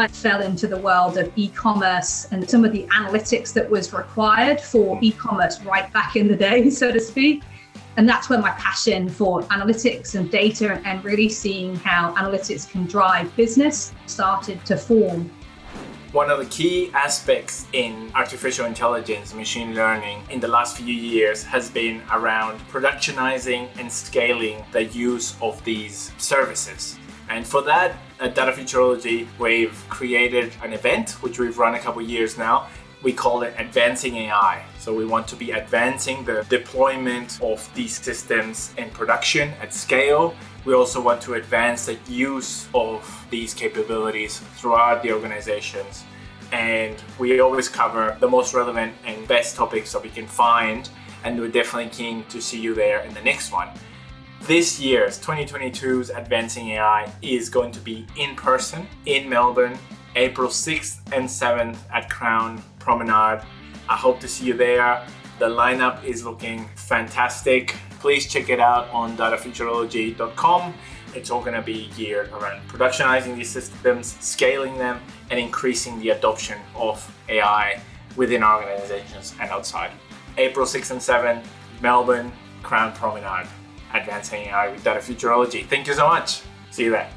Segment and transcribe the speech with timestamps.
[0.00, 3.92] I fell into the world of e commerce and some of the analytics that was
[3.92, 7.42] required for e commerce right back in the day, so to speak.
[7.98, 12.86] And that's where my passion for analytics and data and really seeing how analytics can
[12.86, 15.30] drive business started to form.
[16.12, 21.44] One of the key aspects in artificial intelligence, machine learning in the last few years
[21.44, 26.98] has been around productionizing and scaling the use of these services.
[27.28, 32.02] And for that, at Data Futurology, we've created an event which we've run a couple
[32.02, 32.68] years now.
[33.02, 34.62] We call it Advancing AI.
[34.78, 40.34] So we want to be advancing the deployment of these systems in production at scale.
[40.66, 46.04] We also want to advance the use of these capabilities throughout the organizations.
[46.52, 50.90] And we always cover the most relevant and best topics that we can find.
[51.24, 53.68] And we're definitely keen to see you there in the next one.
[54.44, 59.78] This year's 2022's Advancing AI is going to be in person in Melbourne,
[60.16, 63.42] April 6th and 7th at Crown Promenade.
[63.88, 65.06] I hope to see you there.
[65.38, 67.76] The lineup is looking fantastic.
[68.00, 70.74] Please check it out on datafuturology.com.
[71.14, 76.10] It's all going to be geared around productionizing these systems, scaling them, and increasing the
[76.10, 77.80] adoption of AI
[78.16, 79.92] within organizations and outside.
[80.38, 81.44] April 6th and 7th,
[81.82, 82.32] Melbourne,
[82.62, 83.46] Crown Promenade
[83.94, 85.66] advancing AI with data futurology.
[85.66, 86.42] Thank you so much.
[86.70, 87.10] See you there.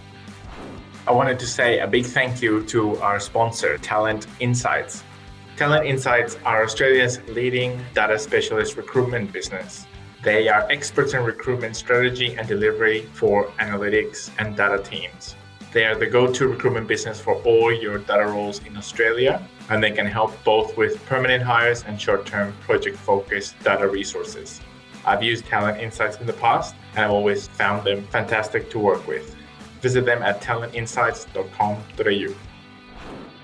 [1.06, 5.04] I wanted to say a big thank you to our sponsor, Talent Insights.
[5.58, 9.86] Talent Insights are Australia's leading data specialist recruitment business.
[10.24, 15.36] They are experts in recruitment strategy and delivery for analytics and data teams.
[15.74, 19.84] They are the go to recruitment business for all your data roles in Australia, and
[19.84, 24.62] they can help both with permanent hires and short term project focused data resources.
[25.06, 29.06] I've used Talent Insights in the past and I've always found them fantastic to work
[29.08, 29.36] with.
[29.82, 32.36] Visit them at talentinsights.com.au.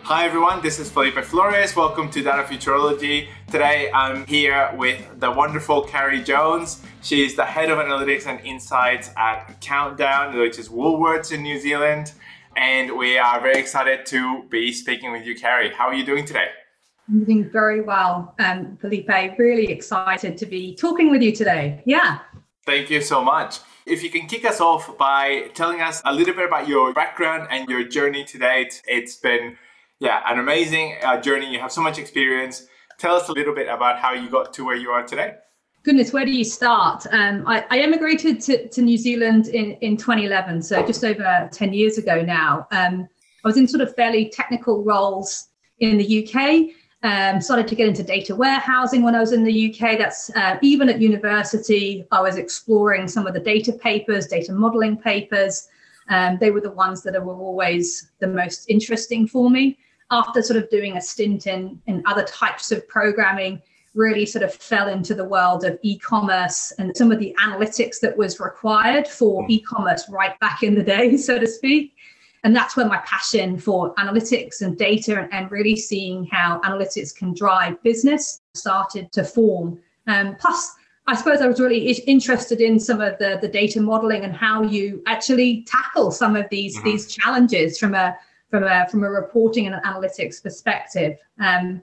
[0.03, 1.75] Hi everyone, this is Felipe Flores.
[1.75, 3.27] Welcome to Data Futurology.
[3.51, 6.81] Today I'm here with the wonderful Carrie Jones.
[7.03, 12.13] She's the head of analytics and insights at Countdown, which is Woolworths in New Zealand.
[12.55, 15.71] And we are very excited to be speaking with you, Carrie.
[15.71, 16.47] How are you doing today?
[17.09, 19.09] I'm doing very well, um, Felipe.
[19.37, 21.81] Really excited to be talking with you today.
[21.85, 22.19] Yeah.
[22.67, 23.57] Thank you so much.
[23.87, 27.47] If you can kick us off by telling us a little bit about your background
[27.49, 28.83] and your journey to date.
[28.85, 29.57] It's been,
[29.99, 31.51] yeah, an amazing uh, journey.
[31.51, 32.67] You have so much experience.
[32.99, 35.33] Tell us a little bit about how you got to where you are today.
[35.81, 37.07] Goodness, where do you start?
[37.11, 41.73] Um, I, I, emigrated to, to New Zealand in, in 2011, so just over 10
[41.73, 42.67] years ago now.
[42.71, 43.07] Um,
[43.43, 45.47] I was in sort of fairly technical roles
[45.79, 49.69] in the UK um, started to get into data warehousing when I was in the
[49.69, 49.97] UK.
[49.97, 54.97] That's uh, even at university, I was exploring some of the data papers, data modeling
[54.97, 55.69] papers.
[56.09, 59.77] Um, they were the ones that were always the most interesting for me.
[60.11, 63.61] After sort of doing a stint in, in other types of programming,
[63.93, 68.17] really sort of fell into the world of e-commerce and some of the analytics that
[68.17, 69.51] was required for hmm.
[69.51, 71.95] e-commerce right back in the day, so to speak.
[72.43, 77.33] And that's where my passion for analytics and data and, really seeing how analytics can
[77.33, 79.79] drive business started to form.
[80.07, 80.75] Um, plus,
[81.07, 84.61] I suppose I was really interested in some of the, the data modeling and how
[84.61, 86.85] you actually tackle some of these mm-hmm.
[86.85, 88.15] these challenges from a
[88.49, 91.17] from a from a reporting and an analytics perspective.
[91.39, 91.81] Um,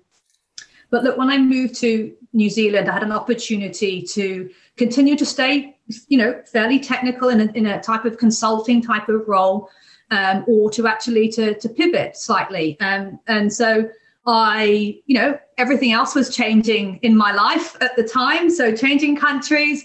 [0.90, 5.26] but look, when I moved to New Zealand, I had an opportunity to continue to
[5.26, 5.76] stay,
[6.08, 9.68] you know, fairly technical in a, in a type of consulting type of role,
[10.10, 12.78] um, or to actually to, to pivot slightly.
[12.80, 13.88] Um, and so
[14.26, 18.50] I, you know, everything else was changing in my life at the time.
[18.50, 19.84] So changing countries,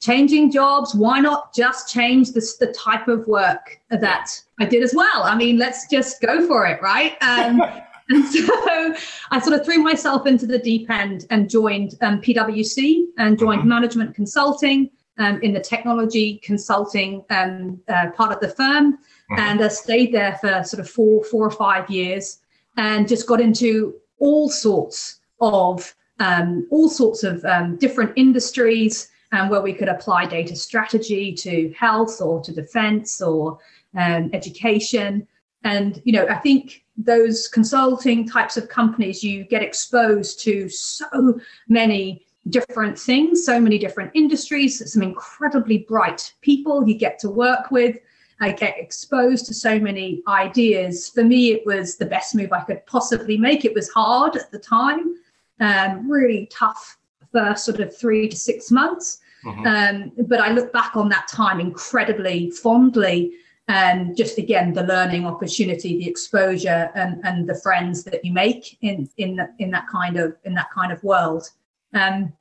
[0.00, 0.94] changing jobs.
[0.94, 5.22] Why not just change the, the type of work that I did as well?
[5.22, 7.16] I mean, let's just go for it, right?
[7.22, 7.60] Um,
[8.08, 8.94] and so
[9.30, 13.60] I sort of threw myself into the deep end and joined um, PwC and joined
[13.60, 13.68] mm-hmm.
[13.68, 18.98] management consulting um, in the technology consulting um, uh, part of the firm
[19.32, 19.40] mm-hmm.
[19.40, 22.40] and I stayed there for sort of four, four or five years,
[22.76, 29.48] and just got into all sorts of um, all sorts of um, different industries um,
[29.48, 33.58] where we could apply data strategy to health or to defense or
[33.96, 35.26] um, education.
[35.64, 41.40] And you know, I think those consulting types of companies, you get exposed to so
[41.68, 47.70] many different things, so many different industries, some incredibly bright people you get to work
[47.70, 47.96] with.
[48.42, 51.08] I get exposed to so many ideas.
[51.08, 53.64] For me, it was the best move I could possibly make.
[53.64, 55.14] It was hard at the time,
[55.60, 56.98] um, really tough
[57.30, 59.20] first sort of three to six months.
[59.44, 59.66] Mm-hmm.
[59.66, 63.32] Um, but I look back on that time incredibly fondly
[63.68, 68.76] and just again the learning opportunity the exposure and, and the friends that you make
[68.82, 71.48] in in in that kind of in that kind of world
[71.94, 72.32] um,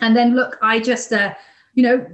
[0.00, 1.34] and then look i just uh,
[1.74, 2.06] you know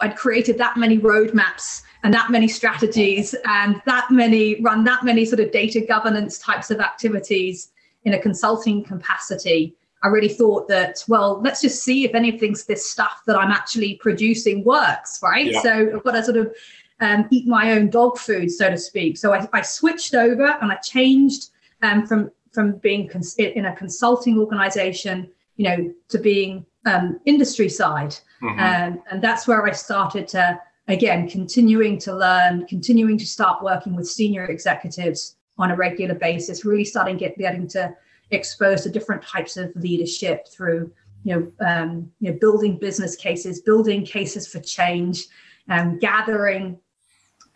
[0.00, 5.24] i'd created that many roadmaps and that many strategies and that many run that many
[5.24, 7.72] sort of data governance types of activities
[8.04, 12.40] in a consulting capacity i really thought that well let's just see if any of
[12.40, 15.60] things this stuff that i'm actually producing works right yeah.
[15.60, 16.54] so i've got to sort of
[17.00, 19.16] um, eat my own dog food, so to speak.
[19.16, 21.50] So I, I switched over and I changed
[21.82, 27.68] um, from from being cons- in a consulting organization, you know, to being um, industry
[27.68, 28.60] side, mm-hmm.
[28.60, 33.96] Um, and that's where I started to again continuing to learn, continuing to start working
[33.96, 37.94] with senior executives on a regular basis, really starting get, getting to
[38.30, 40.92] expose to different types of leadership through
[41.22, 45.26] you know, um, you know, building business cases, building cases for change,
[45.70, 46.78] um, gathering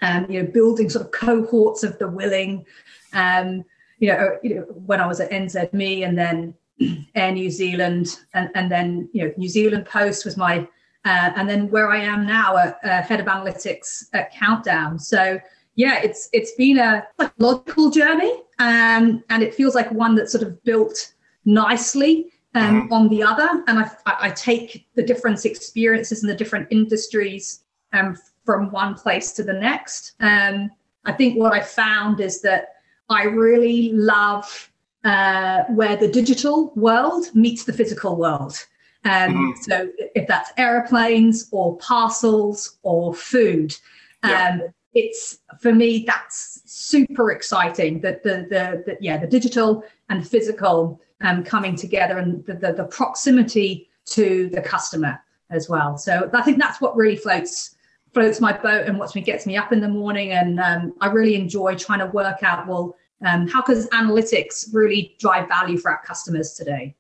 [0.03, 2.65] um, you know, building sort of cohorts of the willing.
[3.13, 3.65] Um,
[3.99, 6.55] you know, you know, when I was at NZME and then
[7.15, 10.69] Air New Zealand, and, and then you know, New Zealand Post was my,
[11.09, 14.99] uh, and then where I am now, at, uh, head of analytics at Countdown.
[14.99, 15.41] So
[15.75, 17.07] yeah, it's it's been a
[17.39, 21.15] logical journey, um, and it feels like one that's sort of built
[21.45, 22.93] nicely um, mm-hmm.
[22.93, 23.49] on the other.
[23.69, 27.65] And I, I take the different experiences and the different industries
[27.95, 30.13] um, from one place to the next.
[30.21, 30.71] Um,
[31.07, 32.75] I think what I found is that
[33.09, 34.71] I really love
[35.05, 38.67] uh, where the digital world meets the physical world.
[39.09, 39.63] Um, mm-hmm.
[39.63, 43.75] So if that's airplanes or parcels or food,
[44.23, 44.59] um, yeah.
[44.95, 48.01] it's for me that's super exciting.
[48.01, 52.73] That the, the the yeah the digital and physical um, coming together and the, the,
[52.75, 55.19] the proximity to the customer
[55.51, 55.97] as well.
[55.97, 57.77] So I think that's what really floats
[58.13, 60.33] floats my boat and what gets me up in the morning.
[60.33, 65.15] And um, I really enjoy trying to work out well, um, how does analytics really
[65.19, 66.95] drive value for our customers today?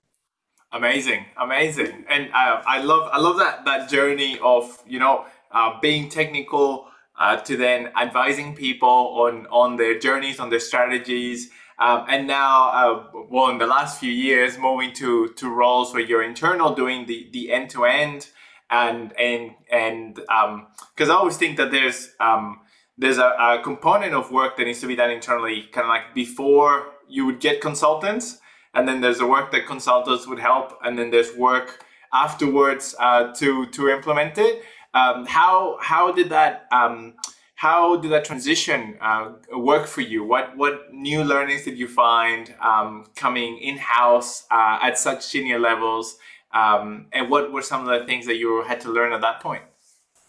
[0.70, 5.80] Amazing, amazing, and uh, I love I love that that journey of you know uh,
[5.80, 6.88] being technical
[7.18, 11.50] uh, to then advising people on on their journeys, on their strategies.
[11.78, 16.02] Um, and now, uh, well, in the last few years, moving to to roles where
[16.02, 18.28] you're internal, doing the the end to end
[18.70, 22.60] and and and because um, I always think that there's um,
[22.96, 26.14] there's a, a, component of work that needs to be done internally, kind of like
[26.14, 28.40] before you would get consultants,
[28.78, 31.84] and then there's the work that consultants would help, and then there's work
[32.14, 34.62] afterwards uh, to to implement it.
[34.94, 37.14] Um, how how did that um,
[37.56, 40.22] how did that transition uh, work for you?
[40.22, 45.58] What what new learnings did you find um, coming in house uh, at such senior
[45.58, 46.16] levels?
[46.54, 49.40] Um, and what were some of the things that you had to learn at that
[49.40, 49.64] point?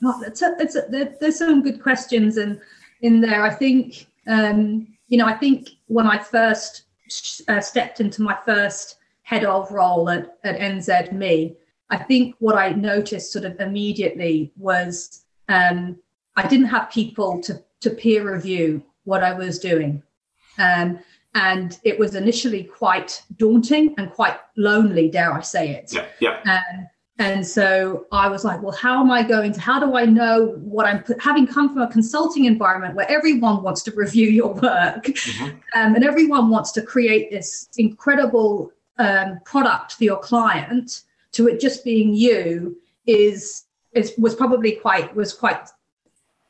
[0.03, 2.59] Oh, it's a, it's a, there, there's some good questions in
[3.01, 3.43] in there.
[3.43, 6.88] I think um, you know I think when I first
[7.47, 11.55] uh, stepped into my first head of role at, at NZME,
[11.89, 15.97] I think what I noticed sort of immediately was um,
[16.35, 20.03] I didn't have people to to peer review what I was doing.
[20.57, 20.99] Um,
[21.35, 25.93] and it was initially quite daunting and quite lonely dare i say it.
[25.93, 26.39] Yeah yeah.
[26.43, 26.87] And
[27.19, 30.55] and so i was like well how am i going to how do i know
[30.61, 35.05] what i'm having come from a consulting environment where everyone wants to review your work
[35.05, 35.45] mm-hmm.
[35.75, 41.59] um, and everyone wants to create this incredible um, product for your client to it
[41.59, 45.69] just being you is is was probably quite was quite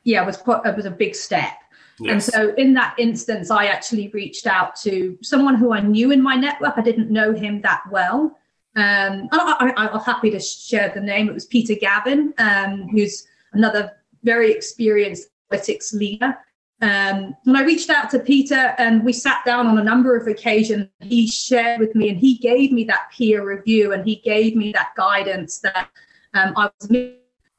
[0.04, 1.54] yeah was quite it was a big step
[2.02, 2.12] Yes.
[2.12, 6.22] And so in that instance, I actually reached out to someone who I knew in
[6.22, 6.72] my network.
[6.78, 8.38] I didn't know him that well.
[8.76, 11.28] Um, I, am happy to share the name.
[11.28, 16.36] It was Peter Gavin, um, who's another very experienced analytics leader.
[16.82, 20.26] Um, and I reached out to Peter and we sat down on a number of
[20.26, 20.88] occasions.
[21.00, 24.72] He shared with me and he gave me that peer review and he gave me
[24.72, 25.90] that guidance that
[26.32, 27.12] um, I was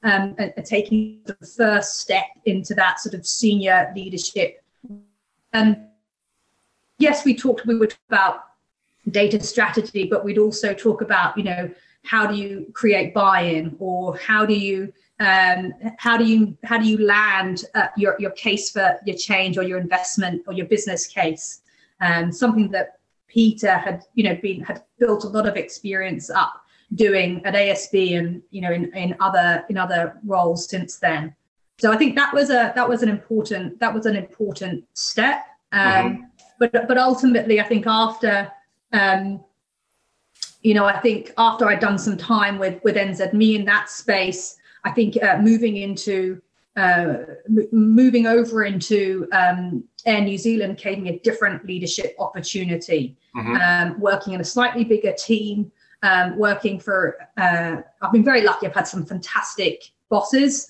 [0.03, 4.63] um, taking the first step into that sort of senior leadership.
[5.53, 5.87] And um,
[6.97, 8.43] yes, we talked, we talk about
[9.09, 11.69] data strategy, but we'd also talk about, you know,
[12.03, 16.85] how do you create buy-in or how do you um, how do you how do
[16.87, 21.05] you land uh, your your case for your change or your investment or your business
[21.05, 21.61] case?
[21.99, 26.63] Um, something that Peter had you know been had built a lot of experience up
[26.95, 31.35] doing at ASB and you know in, in other in other roles since then.
[31.79, 35.45] So I think that was a that was an important that was an important step.
[35.71, 36.23] Um, mm-hmm.
[36.59, 38.51] But but ultimately, I think after
[38.93, 39.43] um,
[40.61, 44.57] you know I think after I'd done some time with with NZME in that space,
[44.83, 46.41] I think uh, moving into
[46.77, 47.17] uh,
[47.47, 53.17] m- moving over into um, Air New Zealand gave me a different leadership opportunity.
[53.35, 53.55] Mm-hmm.
[53.55, 55.71] Um, working in a slightly bigger team,
[56.03, 58.67] um, working for, uh, I've been very lucky.
[58.67, 60.67] I've had some fantastic bosses,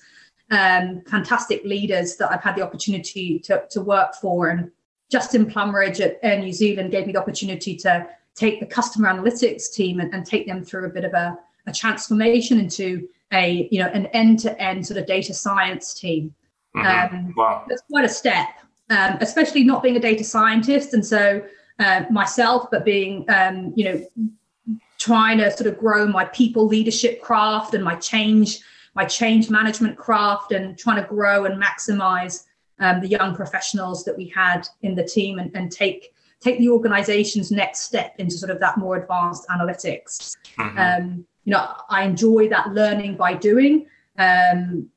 [0.50, 4.48] um, fantastic leaders that I've had the opportunity to, to work for.
[4.48, 4.70] And
[5.12, 9.70] Justin Plumridge at Air New Zealand gave me the opportunity to take the customer analytics
[9.70, 13.78] team and, and take them through a bit of a, a transformation into a you
[13.78, 16.34] know an end-to-end sort of data science team.
[16.74, 17.14] Mm-hmm.
[17.14, 17.66] Um, wow.
[17.68, 18.48] That's quite a step,
[18.88, 21.44] um, especially not being a data scientist, and so
[21.78, 27.20] uh, myself, but being um, you know trying to sort of grow my people leadership
[27.20, 28.60] craft and my change
[28.94, 32.44] my change management craft and trying to grow and maximize
[32.82, 36.68] um, the young professionals that we had in the team and, and take take the
[36.68, 40.36] organization's next step into sort of that more advanced analytics.
[40.58, 40.78] Mm-hmm.
[40.78, 43.86] Um, you know, I enjoy that learning by doing.
[44.18, 44.90] Um,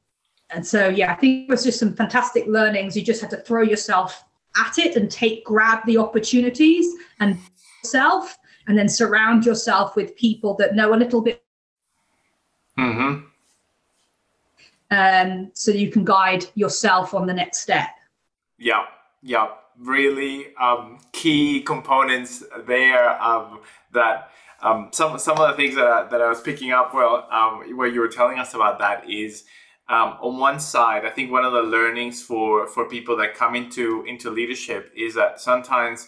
[0.50, 2.98] and so, yeah, I think it was just some fantastic learnings.
[2.98, 4.26] You just had to throw yourself
[4.58, 6.88] at it and take, grab the opportunities
[7.20, 7.38] and
[7.84, 8.38] self,
[8.68, 11.44] and then surround yourself with people that know a little bit.
[12.80, 13.26] Mm-hmm.
[14.96, 17.90] Um, so you can guide yourself on the next step.
[18.58, 18.86] Yeah,
[19.22, 19.50] yeah,
[19.80, 23.60] really um, key components there um,
[23.94, 27.28] that um, some some of the things that I, that I was picking up well
[27.32, 29.44] um, where you were telling us about that is
[29.90, 33.56] um, on one side I think one of the learnings for for people that come
[33.56, 36.08] into into leadership is that sometimes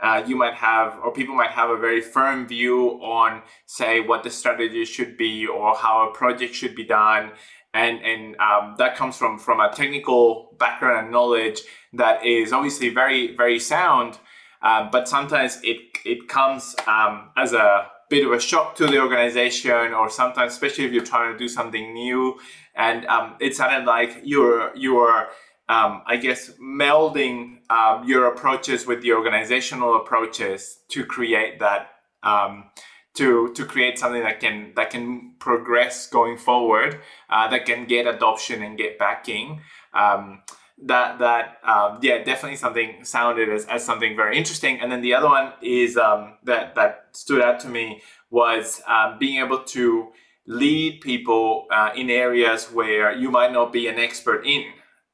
[0.00, 4.22] uh, you might have or people might have a very firm view on say what
[4.22, 7.32] the strategy should be or how a project should be done
[7.74, 11.60] and and um, that comes from from a technical background and knowledge
[11.92, 14.18] that is obviously very very sound
[14.62, 19.00] uh, but sometimes it it comes um, as a bit of a shock to the
[19.00, 22.38] organization or sometimes especially if you're trying to do something new.
[22.74, 25.28] And um, it sounded like you're you're
[25.68, 31.90] um, I guess melding um, your approaches with the organizational approaches to create that
[32.22, 32.70] um,
[33.18, 38.06] to to create something that can that can progress going forward uh, that can get
[38.06, 39.60] adoption and get backing.
[39.92, 40.42] Um,
[40.86, 44.80] that that um, yeah definitely something sounded as, as something very interesting.
[44.80, 49.18] And then the other one is um, that that stood out to me was um,
[49.18, 50.08] being able to
[50.46, 54.64] lead people uh, in areas where you might not be an expert in.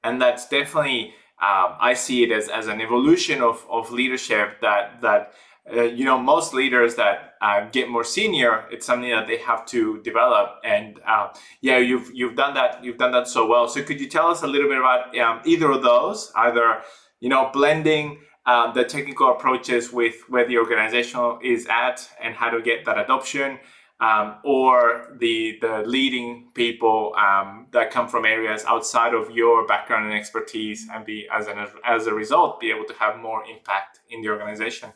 [0.04, 5.00] And that's definitely um, I see it as, as an evolution of, of leadership that
[5.00, 5.32] that
[5.72, 9.64] uh, you know most leaders that uh, get more senior it's something that they have
[9.64, 11.28] to develop and uh,
[11.62, 13.66] yeah you've you've done that you've done that so well.
[13.66, 16.82] So could you tell us a little bit about um, either of those either
[17.20, 22.50] you know blending um, the technical approaches with where the organization is at and how
[22.50, 23.58] to get that adoption
[24.00, 30.04] um, or the the leading people um, that come from areas outside of your background
[30.04, 31.56] and expertise and be as an
[31.86, 34.90] as a result be able to have more impact in the organization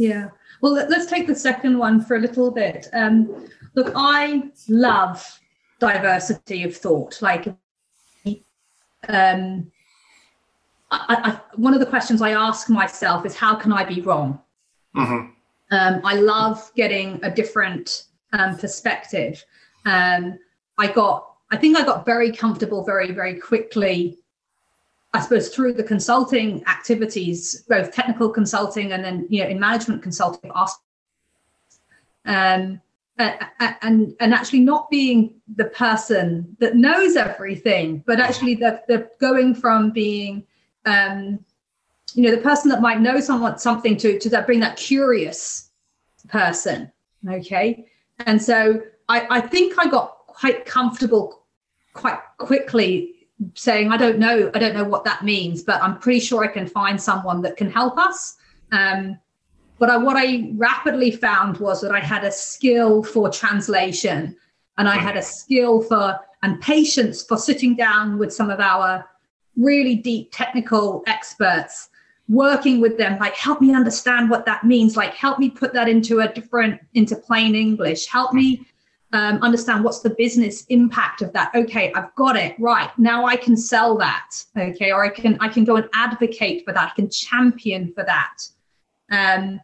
[0.00, 0.30] yeah.
[0.62, 2.88] Well, let's take the second one for a little bit.
[2.94, 5.40] Um, look, I love
[5.78, 7.20] diversity of thought.
[7.20, 7.48] Like,
[9.08, 9.70] um,
[10.90, 14.40] I, I, one of the questions I ask myself is, how can I be wrong?
[14.96, 15.32] Mm-hmm.
[15.70, 19.44] Um, I love getting a different um, perspective.
[19.84, 20.38] Um,
[20.78, 24.18] I got, I think I got very comfortable very, very quickly
[25.12, 30.02] I suppose through the consulting activities, both technical consulting and then you know in management
[30.02, 30.52] consulting,
[32.26, 32.80] um,
[33.18, 39.54] and and actually not being the person that knows everything, but actually the the going
[39.54, 40.46] from being
[40.86, 41.44] um,
[42.14, 45.70] you know the person that might know someone something to to that bring that curious
[46.28, 46.90] person,
[47.28, 47.84] okay,
[48.26, 51.42] and so I I think I got quite comfortable
[51.94, 53.19] quite quickly
[53.54, 56.48] saying, I don't know, I don't know what that means, but I'm pretty sure I
[56.48, 58.36] can find someone that can help us.
[58.72, 59.18] Um,
[59.78, 64.36] but I, what I rapidly found was that I had a skill for translation
[64.76, 69.04] and I had a skill for and patience for sitting down with some of our
[69.56, 71.88] really deep technical experts
[72.28, 75.88] working with them like help me understand what that means like help me put that
[75.88, 78.64] into a different into plain english help me
[79.12, 83.36] um, understand what's the business impact of that okay i've got it right now i
[83.36, 86.94] can sell that okay or i can i can go and advocate for that i
[86.94, 88.38] can champion for that
[89.10, 89.60] um,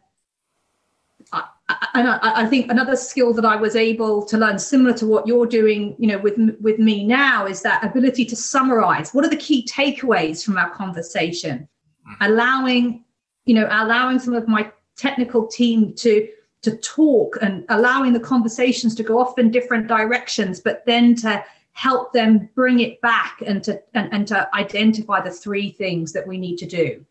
[1.31, 5.05] I, and I, I, think another skill that I was able to learn, similar to
[5.05, 9.13] what you're doing, you know, with with me now, is that ability to summarize.
[9.13, 11.67] What are the key takeaways from our conversation?
[12.09, 12.29] Mm.
[12.29, 13.05] Allowing,
[13.45, 16.29] you know, allowing some of my technical team to
[16.61, 21.43] to talk and allowing the conversations to go off in different directions, but then to
[21.73, 26.27] help them bring it back and to and, and to identify the three things that
[26.27, 27.05] we need to do.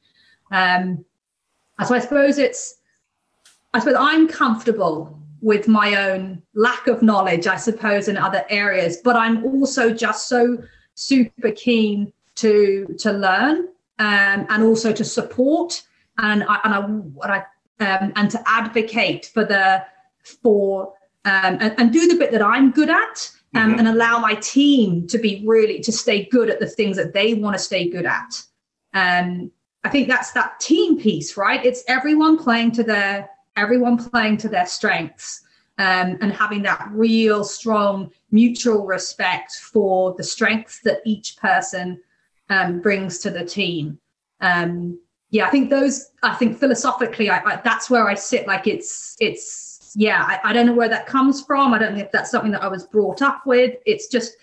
[0.50, 1.04] Um,
[1.84, 2.76] so I suppose it's
[3.72, 8.96] I suppose I'm comfortable with my own lack of knowledge, I suppose, in other areas,
[9.04, 10.58] but I'm also just so
[10.94, 15.82] super keen to to learn um, and also to support
[16.18, 17.44] and I, and I, and, I
[17.80, 19.84] um, and to advocate for the
[20.42, 23.78] for um, and, and, do the bit that I'm good at um, mm-hmm.
[23.80, 27.34] and allow my team to be really to stay good at the things that they
[27.34, 28.42] want to stay good at.
[28.94, 29.50] Um,
[29.84, 31.64] I think that's that team piece, right?
[31.64, 35.42] It's everyone playing to their everyone playing to their strengths
[35.78, 42.00] um, and having that real strong mutual respect for the strengths that each person
[42.50, 43.98] um, brings to the team.
[44.40, 44.98] Um,
[45.36, 46.12] yeah, I think those.
[46.22, 48.46] I think philosophically, I, I, that's where I sit.
[48.46, 50.24] Like it's it's yeah.
[50.26, 51.74] I, I, don't know where that comes from.
[51.74, 53.76] I don't know if that's something that I was brought up with.
[53.84, 54.36] It's just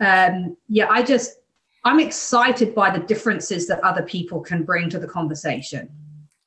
[0.00, 0.88] um, yeah.
[0.88, 1.40] I just
[1.84, 5.90] I'm excited by the differences that other people can bring to the conversation.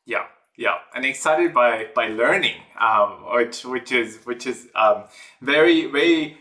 [0.08, 0.25] Yeah,
[0.58, 5.04] yeah, and excited by by learning, um, which which is which is um,
[5.42, 6.39] very very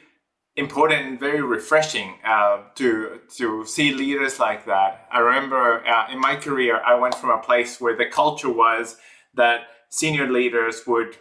[0.57, 5.09] important and very refreshing uh, to to see leaders like that.
[5.11, 8.97] I remember uh, in my career, I went from a place where the culture was
[9.35, 11.17] that senior leaders would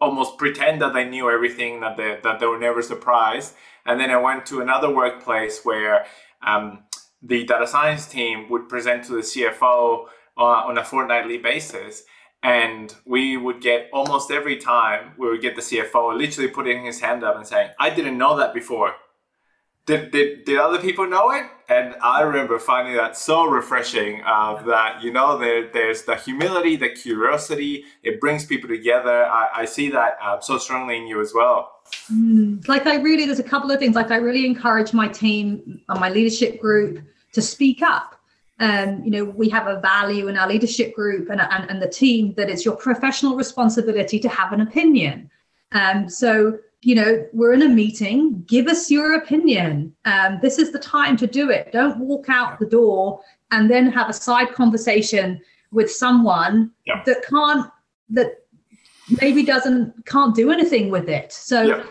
[0.00, 3.54] almost pretend that they knew everything, that they that they were never surprised,
[3.86, 6.06] and then I went to another workplace where
[6.42, 6.84] um,
[7.22, 12.02] the data science team would present to the CFO uh, on a fortnightly basis
[12.44, 17.00] and we would get almost every time we would get the CFO literally putting his
[17.00, 18.92] hand up and saying, I didn't know that before.
[19.86, 21.44] Did, did, did other people know it?
[21.68, 26.76] And I remember finding that so refreshing uh, that, you know, there, there's the humility,
[26.76, 29.24] the curiosity, it brings people together.
[29.24, 31.80] I, I see that uh, so strongly in you as well.
[32.12, 35.80] Mm, like I really, there's a couple of things, like I really encourage my team
[35.88, 38.13] and my leadership group to speak up
[38.60, 41.88] um, you know, we have a value in our leadership group and, and, and the
[41.88, 45.30] team that it's your professional responsibility to have an opinion.
[45.72, 49.94] Um, so, you know, we're in a meeting, give us your opinion.
[50.04, 51.72] Um, this is the time to do it.
[51.72, 55.40] Don't walk out the door and then have a side conversation
[55.72, 57.02] with someone yeah.
[57.06, 57.68] that can't,
[58.10, 58.44] that
[59.20, 61.32] maybe doesn't, can't do anything with it.
[61.32, 61.84] So, yeah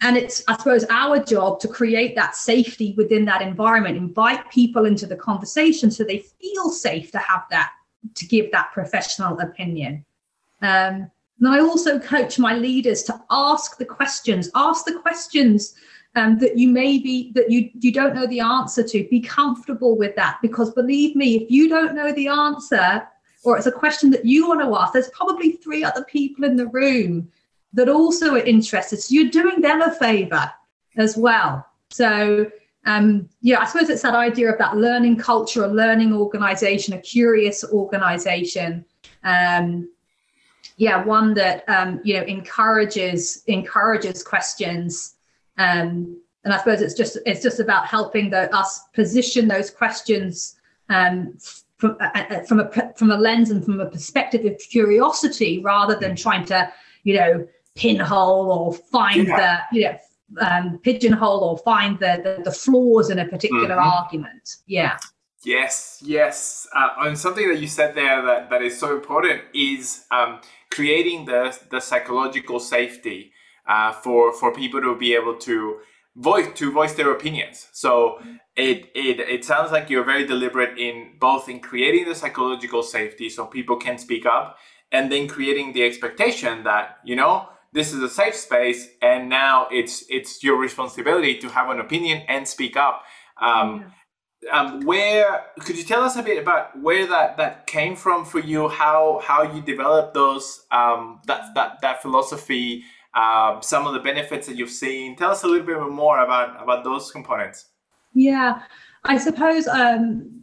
[0.00, 4.84] and it's i suppose our job to create that safety within that environment invite people
[4.86, 7.72] into the conversation so they feel safe to have that
[8.14, 10.04] to give that professional opinion.
[10.62, 15.74] Um, and i also coach my leaders to ask the questions ask the questions
[16.14, 19.08] um, that you maybe that you you don't know the answer to.
[19.08, 23.06] Be comfortable with that because believe me if you don't know the answer
[23.44, 26.56] or it's a question that you want to ask there's probably three other people in
[26.56, 27.30] the room
[27.72, 29.00] that also are interested.
[29.00, 30.50] So you're doing them a favor
[30.96, 31.66] as well.
[31.90, 32.50] So
[32.88, 37.00] um, yeah, I suppose it's that idea of that learning culture, a learning organization, a
[37.00, 38.84] curious organization.
[39.24, 39.90] Um,
[40.78, 45.16] yeah, one that um, you know encourages encourages questions.
[45.58, 50.56] Um, and I suppose it's just it's just about helping the, us position those questions
[50.88, 51.36] um,
[51.76, 55.96] from uh, uh from a from a lens and from a perspective of curiosity, rather
[55.96, 57.46] than trying to you know
[57.78, 59.36] pinhole or find yeah.
[59.70, 59.98] the you know
[60.40, 63.88] um, pigeonhole or find the, the, the flaws in a particular mm-hmm.
[63.88, 64.56] argument.
[64.66, 64.98] Yeah.
[65.44, 66.66] Yes, yes.
[66.74, 71.24] Uh, and something that you said there that, that is so important is um, creating
[71.24, 73.32] the, the psychological safety
[73.66, 75.78] uh, for, for people to be able to
[76.16, 77.68] voice to voice their opinions.
[77.72, 78.20] So
[78.56, 83.30] it, it it sounds like you're very deliberate in both in creating the psychological safety
[83.30, 84.58] so people can speak up
[84.90, 89.68] and then creating the expectation that, you know, this is a safe space and now
[89.70, 93.04] it's it's your responsibility to have an opinion and speak up.
[93.40, 93.92] Um,
[94.42, 94.60] yeah.
[94.60, 98.38] um, where could you tell us a bit about where that that came from for
[98.38, 98.68] you?
[98.68, 104.46] How how you developed those um, that that that philosophy um, some of the benefits
[104.46, 105.16] that you've seen?
[105.16, 107.66] Tell us a little bit more about about those components.
[108.14, 108.62] Yeah.
[109.04, 110.42] I suppose um,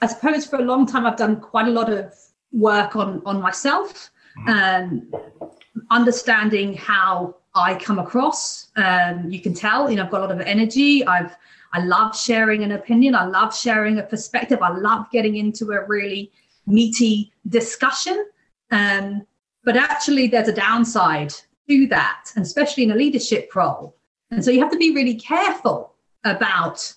[0.00, 2.14] i suppose for a long time i've done quite a lot of
[2.52, 4.10] work on on myself.
[4.46, 5.10] Mm-hmm.
[5.10, 5.50] um,
[5.90, 8.68] understanding how I come across.
[8.76, 11.06] Um, you can tell, you know, I've got a lot of energy.
[11.06, 11.36] I've
[11.72, 13.14] I love sharing an opinion.
[13.14, 14.60] I love sharing a perspective.
[14.62, 16.32] I love getting into a really
[16.66, 18.26] meaty discussion.
[18.70, 19.26] Um,
[19.64, 21.34] but actually, there's a downside
[21.68, 23.96] to that, and especially in a leadership role.
[24.30, 26.94] And so you have to be really careful about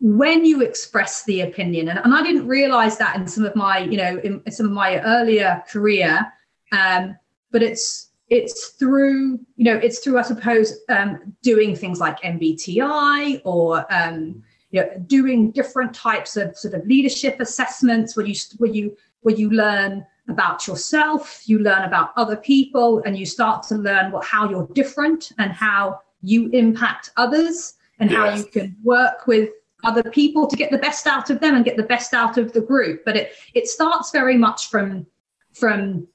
[0.00, 1.88] when you express the opinion.
[1.88, 4.72] And, and I didn't realize that in some of my, you know, in, some of
[4.72, 6.32] my earlier career.
[6.72, 7.16] Um,
[7.50, 13.40] but it's it's through you know it's through i suppose um, doing things like mbti
[13.44, 18.70] or um, you know doing different types of sort of leadership assessments where you where
[18.70, 23.76] you where you learn about yourself you learn about other people and you start to
[23.76, 28.18] learn what how you're different and how you impact others and yes.
[28.18, 29.50] how you can work with
[29.84, 32.52] other people to get the best out of them and get the best out of
[32.52, 35.06] the group but it it starts very much from
[35.52, 36.08] from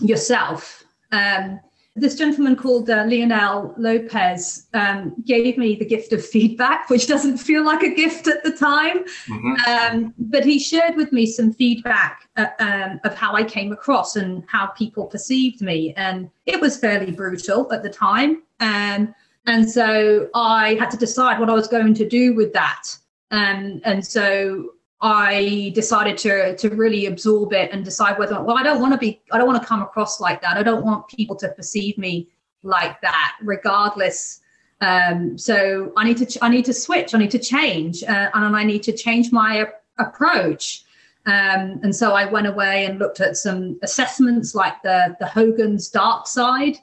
[0.00, 1.60] yourself um,
[1.94, 7.36] this gentleman called uh, Lionel Lopez um, gave me the gift of feedback, which doesn't
[7.36, 9.04] feel like a gift at the time.
[9.28, 9.54] Mm-hmm.
[9.70, 14.16] Um, but he shared with me some feedback uh, um, of how I came across
[14.16, 15.92] and how people perceived me.
[15.98, 18.42] And it was fairly brutal at the time.
[18.60, 19.14] Um,
[19.46, 22.84] and so I had to decide what I was going to do with that.
[23.32, 24.70] Um, and so
[25.02, 28.98] I decided to to really absorb it and decide whether well I don't want to
[28.98, 30.56] be I don't want to come across like that.
[30.56, 32.28] I don't want people to perceive me
[32.62, 34.40] like that, regardless.
[34.80, 37.14] Um, so I need to I need to switch.
[37.14, 39.66] I need to change, uh, and I need to change my
[39.98, 40.84] approach.
[41.26, 45.88] Um, and so I went away and looked at some assessments like the the Hogan's
[45.88, 46.76] Dark Side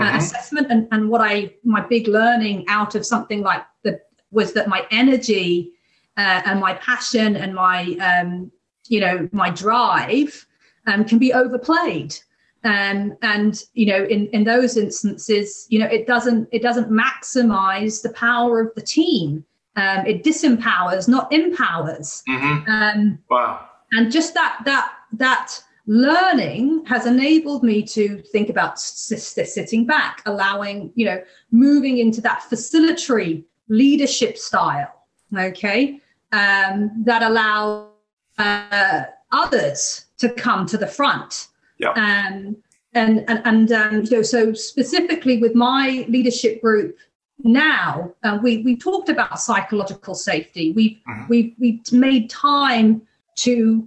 [0.00, 0.16] uh, mm-hmm.
[0.16, 4.68] assessment, and and what I my big learning out of something like the was that
[4.68, 5.72] my energy
[6.16, 8.50] uh, and my passion and my um,
[8.88, 10.46] you know my drive
[10.86, 12.16] um, can be overplayed.
[12.64, 18.02] Um, and you know in in those instances you know it doesn't it doesn't maximize
[18.02, 19.44] the power of the team.
[19.76, 22.22] Um, it disempowers not empowers.
[22.28, 22.70] Mm-hmm.
[22.70, 23.68] um, wow.
[23.92, 30.90] and just that that that learning has enabled me to think about sitting back allowing
[30.96, 34.92] you know moving into that facilitatory leadership style
[35.38, 36.00] okay
[36.32, 37.90] um, that allow
[38.38, 41.48] uh, others to come to the front.
[41.78, 41.90] Yeah.
[41.90, 42.56] Um,
[42.94, 46.96] and and, and um, you know, so specifically with my leadership group
[47.44, 50.72] now, uh, we we talked about psychological safety.
[50.72, 51.26] We've mm-hmm.
[51.28, 53.02] we've we've made time
[53.36, 53.86] to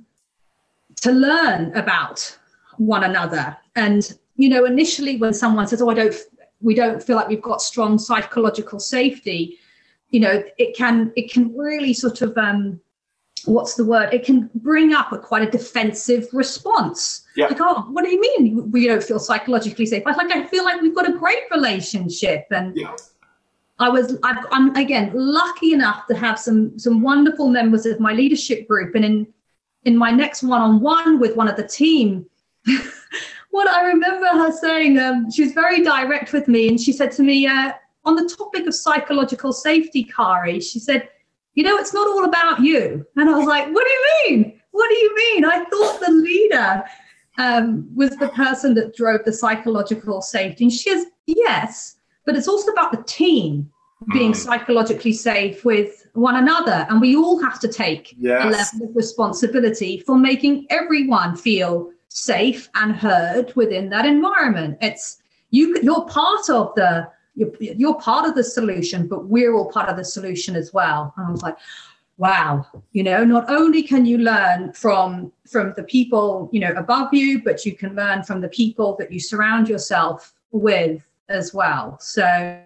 [1.01, 2.37] to learn about
[2.77, 3.57] one another.
[3.75, 6.15] And you know, initially when someone says, "Oh, I don't,"
[6.61, 9.57] we don't feel like we've got strong psychological safety
[10.09, 12.79] you know it can it can really sort of um
[13.45, 14.13] what's the word?
[14.13, 17.25] It can bring up a quite a defensive response.
[17.35, 17.47] Yeah.
[17.47, 18.71] like oh what do you mean?
[18.71, 20.03] We don't feel psychologically safe.
[20.05, 22.95] I like i feel like we've got a great relationship and yeah.
[23.79, 28.13] i was i am again lucky enough to have some some wonderful members of my
[28.13, 28.95] leadership group.
[28.95, 29.27] And in
[29.85, 32.25] in my next one-on-one with one of the team
[33.51, 37.11] what i remember her saying um, she was very direct with me and she said
[37.11, 37.71] to me uh,
[38.05, 41.09] on the topic of psychological safety, Carrie, she said,
[41.55, 43.05] You know, it's not all about you.
[43.15, 44.61] And I was like, What do you mean?
[44.71, 45.45] What do you mean?
[45.45, 46.83] I thought the leader
[47.37, 50.65] um, was the person that drove the psychological safety.
[50.65, 53.69] And she says, Yes, but it's also about the team
[54.13, 54.37] being hmm.
[54.37, 56.85] psychologically safe with one another.
[56.89, 58.45] And we all have to take yes.
[58.45, 64.77] a level of responsibility for making everyone feel safe and heard within that environment.
[64.81, 69.71] It's you you're part of the you're, you're part of the solution, but we're all
[69.71, 71.13] part of the solution as well.
[71.15, 71.57] And I was like,
[72.17, 77.13] wow, you know, not only can you learn from from the people, you know, above
[77.13, 81.97] you, but you can learn from the people that you surround yourself with as well.
[82.01, 82.59] So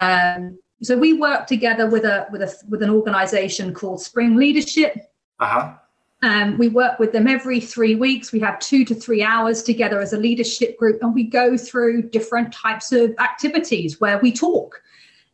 [0.00, 4.94] um, so we work together with a with a with an organization called Spring Leadership.
[5.40, 5.74] Uh-huh.
[6.22, 8.32] Um, we work with them every three weeks.
[8.32, 12.08] We have two to three hours together as a leadership group, and we go through
[12.10, 14.80] different types of activities where we talk.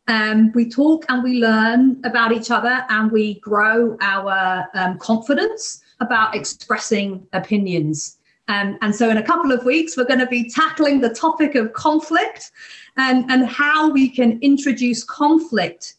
[0.09, 5.81] Um, we talk and we learn about each other, and we grow our um, confidence
[6.01, 8.17] about expressing opinions.
[8.49, 11.55] Um, and so, in a couple of weeks, we're going to be tackling the topic
[11.55, 12.51] of conflict
[12.97, 15.95] and, and how we can introduce conflict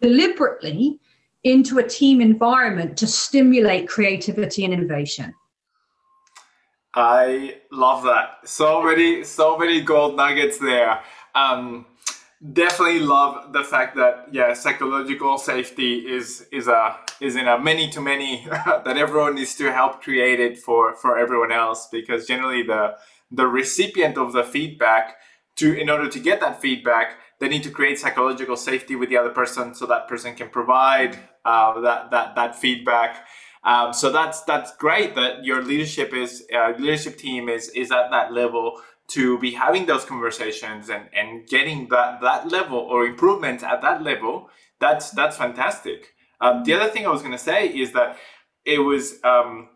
[0.00, 0.98] deliberately
[1.44, 5.34] into a team environment to stimulate creativity and innovation.
[6.94, 8.38] I love that.
[8.44, 11.00] So many, so many gold nuggets there.
[11.34, 11.86] Um,
[12.52, 17.90] definitely love the fact that yeah, psychological safety is is a is in a many
[17.90, 22.62] to many that everyone needs to help create it for for everyone else because generally
[22.62, 22.96] the
[23.30, 25.16] the recipient of the feedback
[25.56, 29.16] to in order to get that feedback they need to create psychological safety with the
[29.16, 33.26] other person so that person can provide uh, that that that feedback.
[33.64, 38.10] Um, so that's that's great that your leadership is uh, leadership team is is at
[38.10, 43.62] that level to be having those conversations and and getting that that level or improvement
[43.62, 44.50] at that level.
[44.80, 46.14] That's that's fantastic.
[46.40, 48.16] Um, the other thing I was going to say is that
[48.64, 49.68] it was um,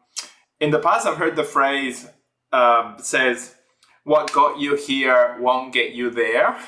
[0.60, 2.08] in the past I've heard the phrase
[2.52, 3.54] um, says
[4.04, 6.58] what got you here won't get you there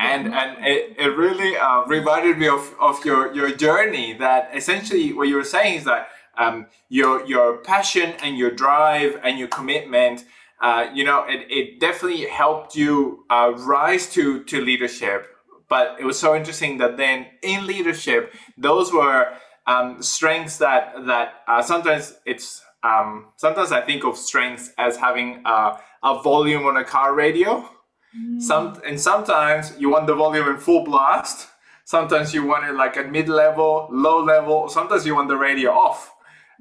[0.00, 5.12] and and it, it really uh, reminded me of, of your your journey that essentially
[5.12, 6.08] what you were saying is that
[6.38, 10.24] um, your your passion and your drive and your commitment
[10.62, 15.26] uh, you know it, it definitely helped you uh, rise to to leadership.
[15.68, 19.34] But it was so interesting that then in leadership those were
[19.66, 25.42] um, strengths that that uh, sometimes it's um, sometimes I think of strengths as having
[25.44, 27.68] a, a volume on a car radio
[28.16, 28.40] Mm.
[28.40, 31.48] Some and sometimes you want the volume in full blast.
[31.84, 34.68] Sometimes you want it like at mid level, low level.
[34.68, 36.12] Sometimes you want the radio off.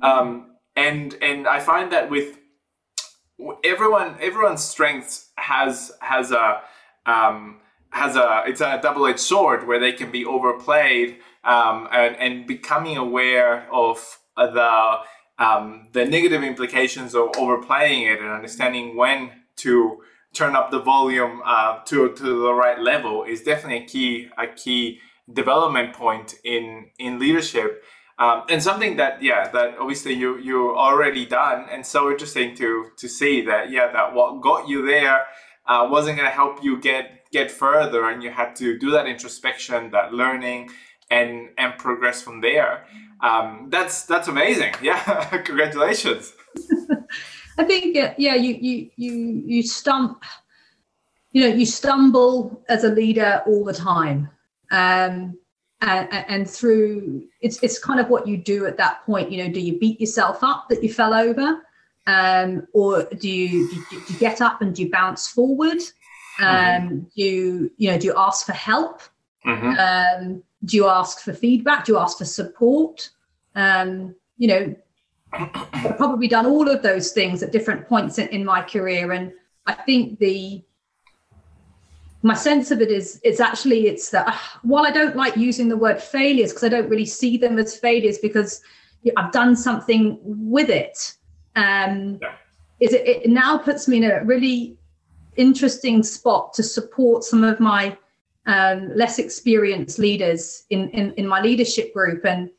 [0.01, 2.37] Um, and and I find that with
[3.63, 6.61] everyone, everyone's strengths has has a
[7.05, 7.59] um,
[7.91, 12.47] has a it's a double edged sword where they can be overplayed um, and and
[12.47, 14.97] becoming aware of the
[15.37, 20.01] um, the negative implications of overplaying it and understanding when to
[20.33, 24.47] turn up the volume uh, to to the right level is definitely a key a
[24.47, 24.99] key
[25.31, 27.83] development point in in leadership.
[28.17, 31.65] Um, and something that yeah that obviously you you already done.
[31.71, 35.25] And so interesting to to see that yeah that what got you there
[35.67, 38.09] uh, wasn't going to help you get get further.
[38.09, 40.69] And you had to do that introspection that learning
[41.09, 42.85] and and progress from there.
[43.21, 44.73] Um, that's that's amazing.
[44.81, 46.33] Yeah congratulations
[47.59, 50.23] I think yeah, you you you you stump,
[51.33, 54.29] you know, you stumble as a leader all the time,
[54.71, 55.37] um,
[55.81, 59.29] and, and through it's it's kind of what you do at that point.
[59.29, 61.61] You know, do you beat yourself up that you fell over,
[62.07, 65.81] um, or do you, do you get up and do you bounce forward?
[66.39, 66.97] Um, mm-hmm.
[67.13, 69.01] Do you you know do you ask for help?
[69.45, 70.23] Mm-hmm.
[70.23, 71.83] Um, do you ask for feedback?
[71.83, 73.09] Do you ask for support?
[73.53, 74.75] Um, you know,
[75.31, 79.11] I've probably done all of those things at different points in, in my career.
[79.11, 79.31] And
[79.65, 80.63] I think the
[82.21, 85.69] my sense of it is it's actually it's that uh, while I don't like using
[85.69, 88.61] the word failures because I don't really see them as failures because
[89.15, 91.15] I've done something with it.
[91.55, 92.33] Um, yeah.
[92.81, 94.77] Is it, it now puts me in a really
[95.37, 97.97] interesting spot to support some of my
[98.45, 102.49] um, less experienced leaders in, in in my leadership group and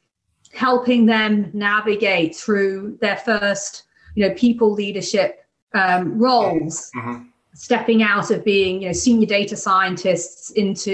[0.53, 3.85] helping them navigate through their first,
[4.15, 7.25] you know, people leadership um, roles, mm-hmm.
[7.55, 10.91] stepping out of being, you know, senior data scientists into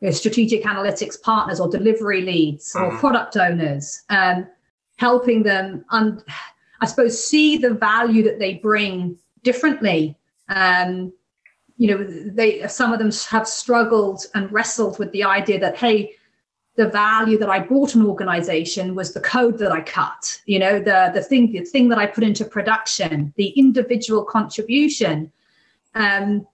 [0.00, 2.94] you know, strategic analytics partners or delivery leads mm-hmm.
[2.94, 4.46] or product owners, um,
[4.96, 6.22] helping them, un-
[6.80, 10.16] I suppose, see the value that they bring differently.
[10.48, 11.12] Um,
[11.76, 16.14] you know, they some of them have struggled and wrestled with the idea that hey,
[16.76, 20.78] the value that I brought an organization was the code that I cut, you know,
[20.78, 25.30] the the thing the thing that I put into production, the individual contribution,
[25.94, 26.46] um,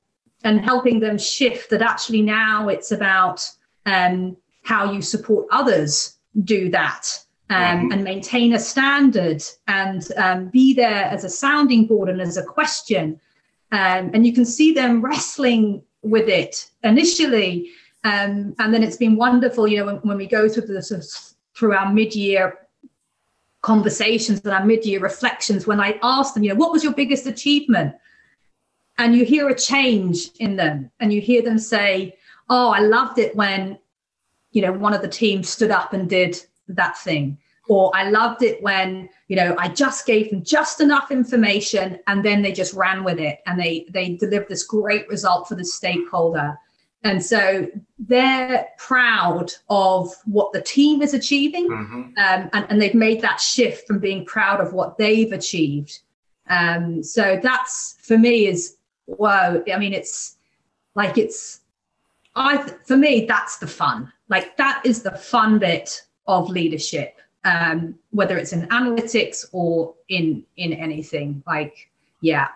[0.45, 3.49] and helping them shift that actually now it's about
[3.87, 7.07] um, how you support others do that
[7.49, 7.93] um, mm-hmm.
[7.93, 12.45] and maintain a standard and um, be there as a sounding board and as a
[12.45, 13.21] question.
[13.73, 17.71] Um, and you can see them wrestling with it initially
[18.05, 21.05] um, and then it's been wonderful, you know, when, when we go through of,
[21.55, 22.59] through our mid-year
[23.61, 27.27] conversations and our mid-year reflections, when I ask them, you know, what was your biggest
[27.27, 27.95] achievement?
[28.97, 32.17] And you hear a change in them, and you hear them say,
[32.51, 33.79] "Oh, I loved it when,
[34.53, 38.43] you know, one of the team stood up and did that thing." Or I loved
[38.43, 42.75] it when, you know, I just gave them just enough information and then they just
[42.75, 46.59] ran with it and they they delivered this great result for the stakeholder
[47.03, 47.67] and so
[47.99, 51.69] they're proud of what the team is achieving.
[51.69, 52.01] Mm-hmm.
[52.19, 56.01] Um, and, and they've made that shift from being proud of what they've achieved.
[56.49, 59.63] Um, so that's for me is whoa.
[59.73, 60.37] I mean, it's
[60.95, 61.61] like it's
[62.37, 64.13] I for me that's the fun.
[64.29, 70.45] Like that is the fun bit of leadership, um, whether it's in analytics or in
[70.57, 71.43] in anything.
[71.47, 71.89] Like
[72.21, 72.49] yeah,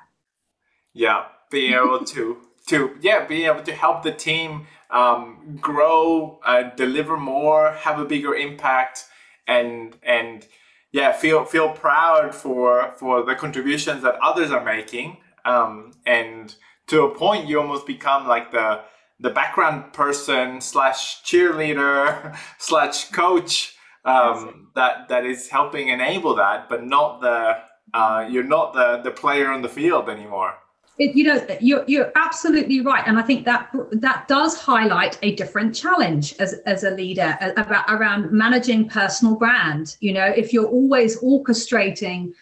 [0.92, 6.62] yeah, being able to to yeah be able to help the team um, grow, uh,
[6.77, 9.05] deliver more, have a bigger impact,
[9.46, 10.46] and and
[10.92, 15.18] yeah feel feel proud for for the contributions that others are making.
[15.44, 16.55] Um, and
[16.87, 18.83] to a point, you almost become like the
[19.20, 26.85] the background person slash cheerleader slash coach um, that that is helping enable that, but
[26.85, 27.59] not the
[27.92, 30.55] uh, you're not the the player on the field anymore.
[30.96, 33.02] It, you know you're, you're absolutely right.
[33.07, 37.87] And i think that that does highlight a different challenge as, as a leader about
[37.88, 39.96] around managing personal brand.
[40.00, 42.33] You know if you're always orchestrating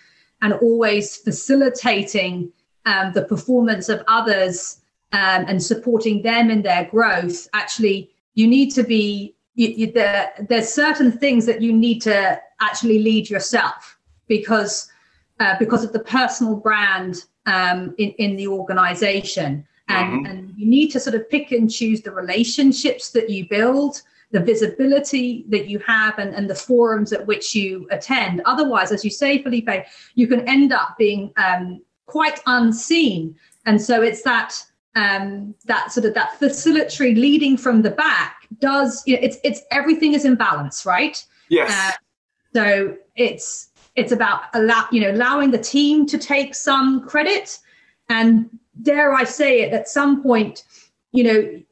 [0.42, 2.52] and always facilitating
[2.84, 4.80] um, the performance of others
[5.12, 10.32] um, and supporting them in their growth, actually, you need to be you, you, there,
[10.48, 14.90] there's certain things that you need to actually lead yourself because
[15.40, 20.26] uh, because of the personal brand um, in, in the organization and, mm-hmm.
[20.26, 24.40] and you need to sort of pick and choose the relationships that you build the
[24.40, 29.10] visibility that you have and, and the forums at which you attend otherwise as you
[29.10, 29.68] say felipe
[30.14, 33.34] you can end up being um, quite unseen
[33.66, 34.54] and so it's that
[34.94, 39.62] um, that sort of that facilitatory leading from the back does you know, it's it's
[39.70, 41.24] everything is in balance, right?
[41.48, 41.70] Yes.
[41.70, 41.96] Uh,
[42.54, 47.58] so it's it's about allow you know allowing the team to take some credit,
[48.08, 48.48] and
[48.82, 50.64] dare I say it, at some point,
[51.12, 51.62] you know,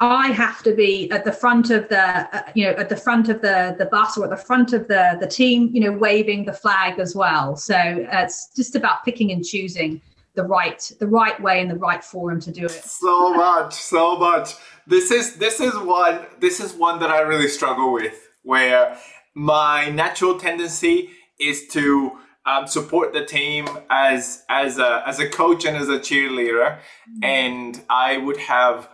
[0.00, 3.28] I have to be at the front of the uh, you know at the front
[3.28, 6.44] of the the bus or at the front of the the team, you know, waving
[6.44, 7.56] the flag as well.
[7.56, 10.00] So uh, it's just about picking and choosing
[10.34, 12.84] the right the right way and the right forum to do it.
[12.84, 14.54] So much so much.
[14.86, 18.96] This is this is one this is one that i really struggle with where
[19.34, 22.12] my natural tendency is to
[22.46, 26.78] um, support the team as as a as a coach and as a cheerleader.
[26.78, 27.24] Mm-hmm.
[27.24, 28.88] and i would have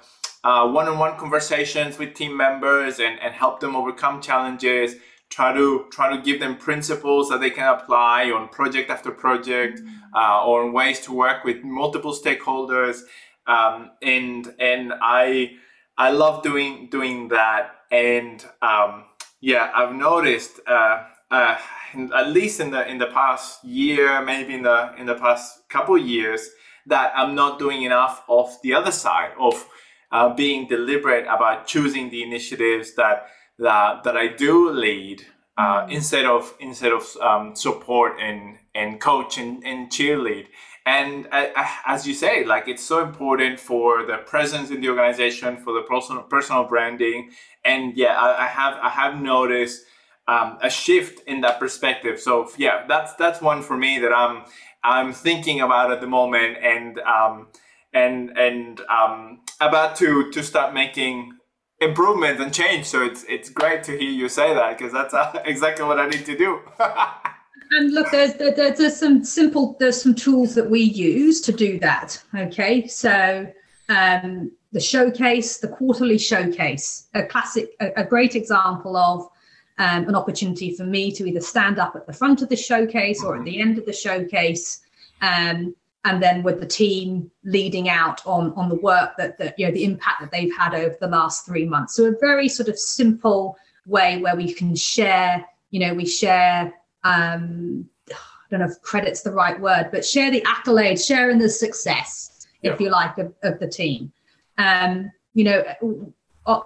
[0.44, 4.96] uh, one-on-one conversations with team members and, and help them overcome challenges
[5.34, 9.80] try to try to give them principles that they can apply on project after project
[10.14, 13.00] uh, or ways to work with multiple stakeholders.
[13.46, 15.52] Um, and and I
[15.98, 17.70] I love doing doing that.
[17.90, 19.04] And um,
[19.40, 21.56] yeah I've noticed uh, uh,
[21.94, 25.68] in, at least in the in the past year maybe in the in the past
[25.68, 26.50] couple years
[26.86, 29.66] that I'm not doing enough of the other side of
[30.12, 33.26] uh, being deliberate about choosing the initiatives that
[33.58, 35.26] that that I do lead
[35.56, 35.90] uh, mm.
[35.90, 40.46] instead of instead of um, support and and coach and, and cheerlead.
[40.86, 44.88] And uh, uh, as you say, like it's so important for the presence in the
[44.90, 47.30] organization, for the personal personal branding.
[47.64, 49.84] And yeah, I, I have I have noticed
[50.26, 52.20] um, a shift in that perspective.
[52.20, 54.44] So yeah, that's that's one for me that I'm
[54.82, 57.48] I'm thinking about at the moment, and um,
[57.92, 61.32] and and um, about to to start making
[61.80, 62.86] improvements and change.
[62.86, 66.08] So it's it's great to hear you say that because that's uh, exactly what I
[66.08, 66.60] need to do.
[67.72, 71.78] and look, there's there, there's some simple there's some tools that we use to do
[71.80, 72.22] that.
[72.34, 73.46] Okay, so
[73.88, 79.28] um, the showcase, the quarterly showcase, a classic, a, a great example of
[79.78, 83.22] um, an opportunity for me to either stand up at the front of the showcase
[83.22, 84.80] or at the end of the showcase.
[85.20, 89.66] Um, and then with the team leading out on on the work that that you
[89.66, 92.68] know the impact that they've had over the last three months so a very sort
[92.68, 93.56] of simple
[93.86, 96.72] way where we can share you know we share
[97.04, 98.14] um i
[98.50, 102.72] don't know if credit's the right word but share the accolades sharing the success yeah.
[102.72, 104.12] if you like of, of the team
[104.58, 105.64] um you know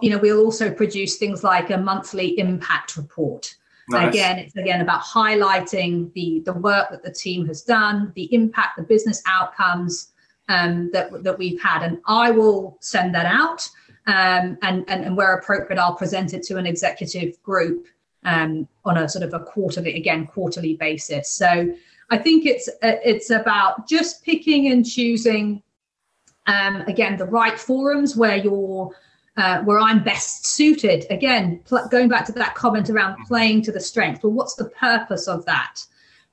[0.00, 3.54] you know we'll also produce things like a monthly impact report
[3.90, 4.08] Nice.
[4.08, 8.76] Again, it's again about highlighting the the work that the team has done, the impact,
[8.76, 10.12] the business outcomes
[10.48, 13.68] um, that that we've had, and I will send that out.
[14.06, 17.86] Um, and, and and where appropriate, I'll present it to an executive group
[18.24, 21.30] um, on a sort of a quarterly, again quarterly basis.
[21.30, 21.74] So
[22.10, 25.62] I think it's it's about just picking and choosing,
[26.46, 28.94] um, again, the right forums where you're
[29.38, 31.06] uh, where I'm best suited.
[31.10, 33.28] Again, pl- going back to that comment around mm-hmm.
[33.28, 34.22] playing to the strength.
[34.22, 35.80] Well, what's the purpose of that?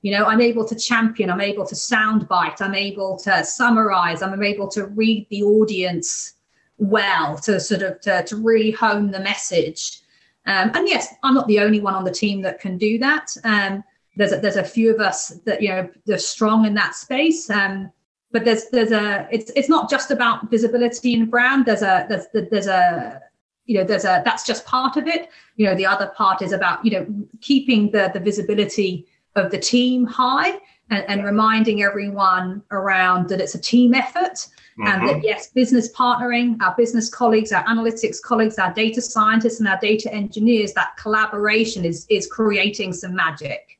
[0.02, 4.42] You know, I'm able to champion, I'm able to soundbite, I'm able to summarize, I'm
[4.42, 6.34] able to read the audience
[6.78, 10.00] well to sort of to, to really hone the message.
[10.44, 13.34] Um, and yes, I'm not the only one on the team that can do that.
[13.44, 13.82] Um,
[14.16, 17.48] there's a, there's a few of us that you know they're strong in that space.
[17.50, 17.90] Um,
[18.36, 22.26] but there's there's a it's it's not just about visibility and brand there's a there's
[22.50, 23.18] there's a
[23.64, 26.52] you know there's a that's just part of it you know the other part is
[26.52, 27.06] about you know
[27.40, 30.50] keeping the the visibility of the team high
[30.90, 34.86] and, and reminding everyone around that it's a team effort mm-hmm.
[34.86, 35.24] and that mm-hmm.
[35.24, 40.12] yes business partnering our business colleagues our analytics colleagues our data scientists and our data
[40.12, 43.78] engineers that collaboration is is creating some magic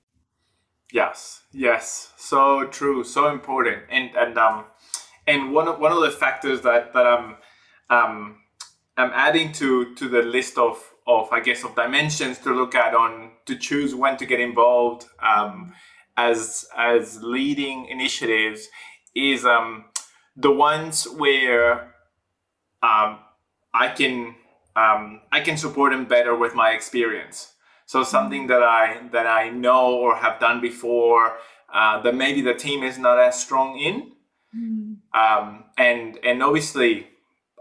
[0.93, 4.65] yes yes so true, so important, and and um,
[5.27, 7.37] and one of one of the factors that that I'm
[7.89, 8.39] um,
[8.97, 12.95] I'm adding to to the list of of I guess of dimensions to look at
[12.95, 15.73] on to choose when to get involved um,
[16.17, 18.69] as as leading initiatives
[19.15, 19.85] is um,
[20.37, 21.95] the ones where
[22.83, 23.21] um,
[23.73, 24.35] I can
[24.75, 27.53] um, I can support them better with my experience.
[27.87, 31.39] So something that I that I know or have done before
[31.73, 34.13] uh, that maybe the team is not as strong in.
[34.55, 34.97] Mm.
[35.15, 37.09] Um, and and obviously,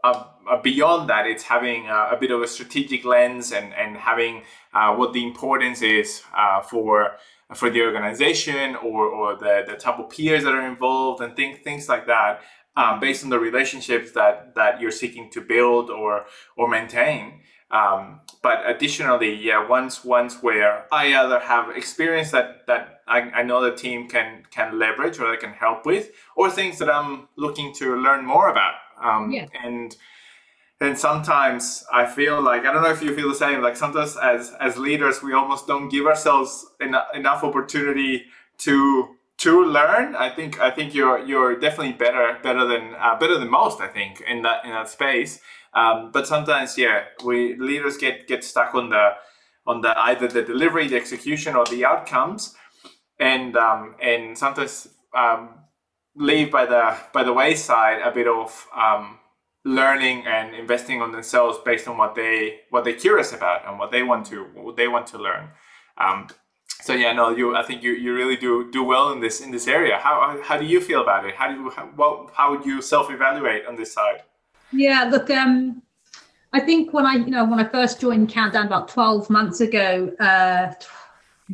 [0.03, 3.97] uh, uh, beyond that, it's having a, a, bit of a strategic lens and and
[3.97, 7.17] having uh, what the importance is uh, for
[7.53, 11.59] for the organization or, or the, the type of peers that are involved and things
[11.63, 12.41] things like that
[12.75, 17.41] um, based on the relationships that that you're seeking to build or or maintain
[17.77, 23.43] um, but additionally yeah once once where i either have experience that that I, I
[23.43, 27.27] know the team can can leverage or they can help with or things that i'm
[27.35, 29.47] looking to learn more about um, yeah.
[29.63, 29.95] and
[30.81, 33.61] and sometimes I feel like I don't know if you feel the same.
[33.61, 38.25] Like sometimes as as leaders, we almost don't give ourselves en- enough opportunity
[38.59, 40.15] to to learn.
[40.15, 43.79] I think I think you're you're definitely better better than uh, better than most.
[43.79, 45.39] I think in that in that space.
[45.75, 49.11] Um, but sometimes, yeah, we leaders get get stuck on the
[49.67, 52.55] on the either the delivery, the execution, or the outcomes,
[53.19, 55.49] and um, and sometimes um,
[56.15, 59.19] leave by the by the wayside a bit of um,
[59.65, 63.91] learning and investing on themselves based on what they what they're curious about and what
[63.91, 65.49] they want to what they want to learn.
[65.97, 66.27] Um,
[66.81, 69.51] so yeah, no, you I think you, you really do do well in this in
[69.51, 69.97] this area.
[69.97, 71.35] How how do you feel about it?
[71.35, 74.21] How do you how, how would you self evaluate on this side?
[74.71, 75.81] Yeah, look, um,
[76.53, 80.13] I think when I you know when I first joined Countdown about twelve months ago,
[80.19, 80.73] uh,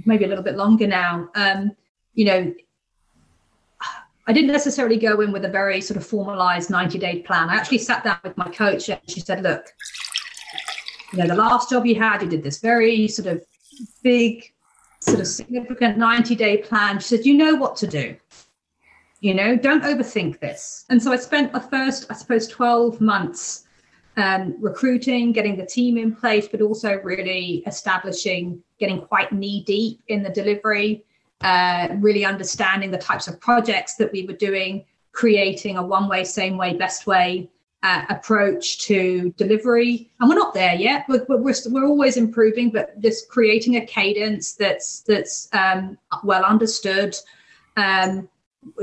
[0.05, 1.29] maybe a little bit longer now.
[1.35, 1.71] Um,
[2.13, 2.53] you know,
[4.27, 7.49] I didn't necessarily go in with a very sort of formalized 90 day plan.
[7.49, 9.65] I actually sat down with my coach and she said, look,
[11.11, 13.43] you know, the last job you had, you did this very sort of
[14.03, 14.53] big,
[14.99, 16.99] sort of significant 90 day plan.
[16.99, 18.15] She said, you know what to do.
[19.21, 20.85] You know, don't overthink this.
[20.89, 23.65] And so I spent the first, I suppose, 12 months
[24.17, 30.01] um, recruiting, getting the team in place, but also really establishing, getting quite knee deep
[30.07, 31.05] in the delivery
[31.43, 36.23] uh, really understanding the types of projects that we were doing, creating a one way,
[36.23, 37.49] same way, best way
[37.83, 40.11] uh, approach to delivery.
[40.19, 41.05] And we're not there yet.
[41.09, 47.15] We're, we're, we're always improving, but just creating a cadence that's that's um, well understood,
[47.75, 48.29] um,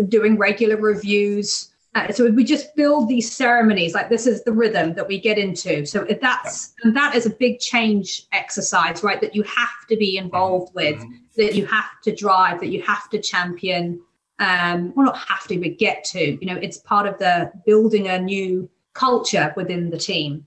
[0.09, 1.70] doing regular reviews.
[1.95, 5.39] Uh, so we just build these ceremonies like this is the rhythm that we get
[5.39, 5.87] into.
[5.87, 9.20] So that's and that is a big change exercise, right?
[9.20, 10.97] That you have to be involved with.
[10.97, 14.01] Mm-hmm that you have to drive, that you have to champion.
[14.41, 16.20] Um, well, not have to, but get to.
[16.20, 20.47] You know, it's part of the building a new culture within the team.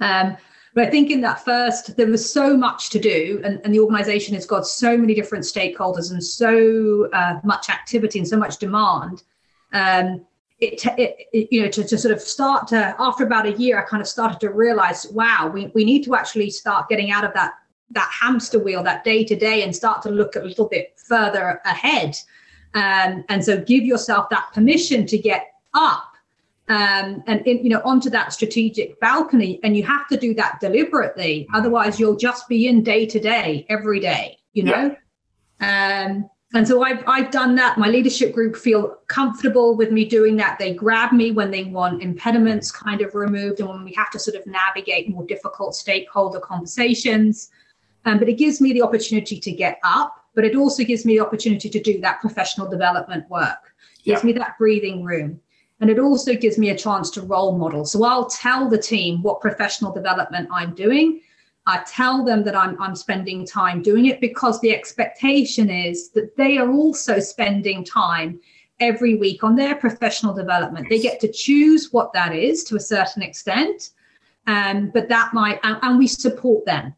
[0.00, 0.36] Um,
[0.74, 3.80] but I think in that first, there was so much to do, and, and the
[3.80, 8.58] organization has got so many different stakeholders and so uh, much activity and so much
[8.58, 9.22] demand.
[9.72, 10.24] Um,
[10.60, 13.78] it, it, it, you know, to, to sort of start to, after about a year,
[13.78, 17.24] I kind of started to realize, wow, we, we need to actually start getting out
[17.24, 17.54] of that
[17.94, 21.60] that hamster wheel, that day to day, and start to look a little bit further
[21.66, 22.16] ahead.
[22.72, 26.11] Um, and so give yourself that permission to get up
[26.68, 29.60] um, and in, you know onto that strategic balcony.
[29.62, 33.66] And you have to do that deliberately, otherwise you'll just be in day to day
[33.68, 34.38] every day.
[34.52, 34.96] You know.
[35.60, 36.06] Yeah.
[36.08, 37.78] Um, and so I've, I've done that.
[37.78, 40.58] My leadership group feel comfortable with me doing that.
[40.58, 44.18] They grab me when they want impediments kind of removed and when we have to
[44.18, 47.50] sort of navigate more difficult stakeholder conversations.
[48.04, 51.16] Um, but it gives me the opportunity to get up, but it also gives me
[51.16, 53.74] the opportunity to do that professional development work.
[54.00, 54.26] It gives yeah.
[54.26, 55.40] me that breathing room.
[55.82, 57.84] And it also gives me a chance to role model.
[57.84, 61.20] So I'll tell the team what professional development I'm doing.
[61.66, 66.36] I tell them that I'm, I'm spending time doing it because the expectation is that
[66.36, 68.40] they are also spending time
[68.78, 70.88] every week on their professional development.
[70.88, 73.90] They get to choose what that is to a certain extent.
[74.46, 76.94] Um, but that might, and, and we support them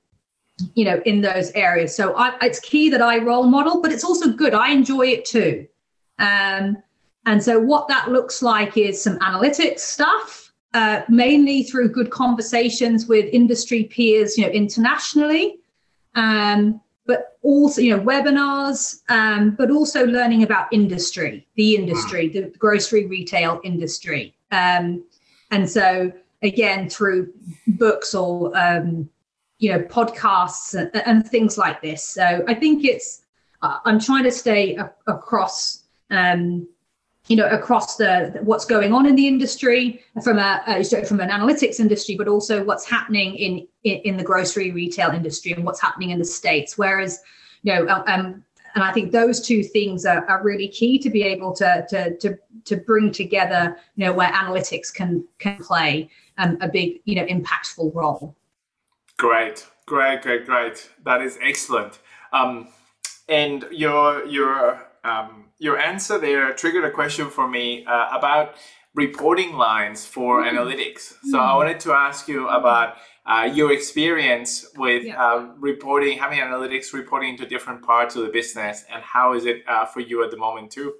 [0.75, 4.05] you know in those areas so I, it's key that i role model but it's
[4.05, 5.67] also good i enjoy it too
[6.21, 6.77] um,
[7.27, 13.07] and so what that looks like is some analytics stuff uh, mainly through good conversations
[13.07, 15.59] with industry peers you know internationally.
[16.15, 22.53] Um, but also you know webinars um, but also learning about industry the industry the
[22.59, 24.35] grocery retail industry.
[24.51, 25.05] Um,
[25.51, 26.13] and so
[26.43, 27.33] again through
[27.67, 29.09] books or um,
[29.59, 32.05] you know podcasts and, and things like this.
[32.05, 33.23] So i think it's
[33.63, 36.67] i'm trying to stay a, across um,
[37.29, 41.31] you know across the what's going on in the industry from a uh, from an
[41.31, 45.81] analytics industry but also what's happening in, in, in the grocery retail industry and what's
[45.81, 47.21] happening in the states whereas
[47.63, 48.45] you know uh, um,
[48.75, 52.17] and I think those two things are, are really key to be able to, to
[52.19, 57.15] to to bring together, you know, where analytics can can play um, a big, you
[57.15, 58.35] know, impactful role.
[59.17, 60.91] Great, great, great, great.
[61.05, 62.01] That is excellent.
[62.33, 62.69] Um,
[63.29, 68.57] and your your um, your answer there triggered a question for me uh, about
[68.95, 70.57] reporting lines for mm-hmm.
[70.57, 71.15] analytics.
[71.31, 72.97] So I wanted to ask you about
[73.27, 75.23] uh, your experience with yeah.
[75.23, 79.63] uh, reporting, having analytics reporting to different parts of the business, and how is it
[79.67, 80.95] uh, for you at the moment too?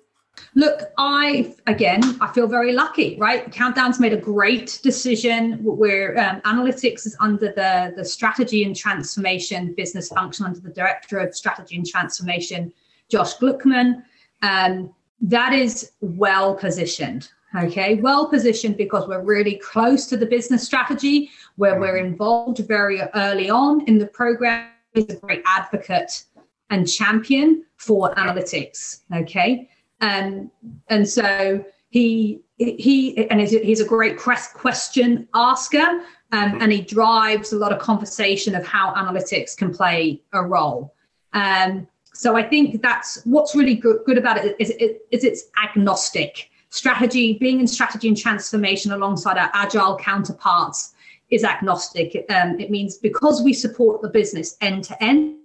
[0.57, 3.51] Look, I again, I feel very lucky, right?
[3.53, 9.75] Countdown's made a great decision where um, analytics is under the the strategy and transformation
[9.77, 12.73] business function under the director of strategy and transformation,
[13.11, 14.03] Josh Gluckman.
[14.43, 17.31] Um, that is well positioned.
[17.57, 22.07] Okay, well positioned because we're really close to the business strategy, where we're mm-hmm.
[22.07, 24.69] involved very early on in the program.
[24.93, 26.25] He's a great advocate
[26.71, 29.03] and champion for analytics.
[29.15, 29.69] Okay,
[30.01, 30.51] and
[30.89, 36.03] and so he he and he's a great question asker um,
[36.33, 36.63] mm-hmm.
[36.63, 40.95] and he drives a lot of conversation of how analytics can play a role
[41.33, 46.51] um, so i think that's what's really good, good about it is, is it's agnostic
[46.75, 50.95] strategy, being in strategy and transformation alongside our agile counterparts
[51.31, 52.27] is agnostic.
[52.29, 55.37] Um, it means because we support the business end to end,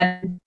[0.00, 0.40] and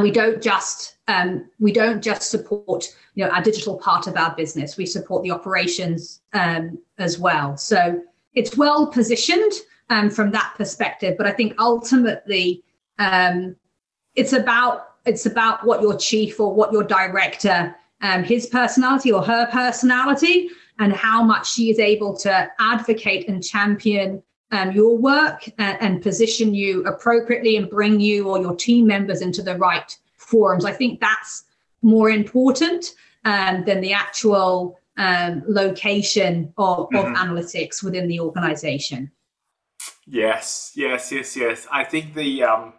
[0.00, 4.34] we don't just um, we don't just support you know our digital part of our
[4.34, 4.78] business.
[4.78, 7.56] We support the operations um, as well.
[7.58, 8.00] So
[8.34, 9.52] it's well positioned
[9.90, 11.16] um, from that perspective.
[11.18, 12.64] But I think ultimately
[12.98, 13.56] um,
[14.14, 19.22] it's about it's about what your chief or what your director um, his personality or
[19.22, 20.48] her personality
[20.78, 26.02] and how much she is able to advocate and champion um, your work and, and,
[26.02, 30.64] position you appropriately and bring you or your team members into the right forums.
[30.64, 31.44] I think that's
[31.82, 32.94] more important
[33.26, 36.96] um, than the actual um, location of, mm-hmm.
[36.96, 39.10] of analytics within the organization.
[40.06, 41.66] Yes, yes, yes, yes.
[41.70, 42.72] I think the um,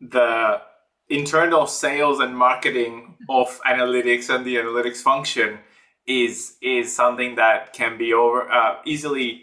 [0.00, 0.60] the
[1.08, 5.58] internal sales and marketing of analytics and the analytics function
[6.06, 9.42] is is something that can be over uh, easily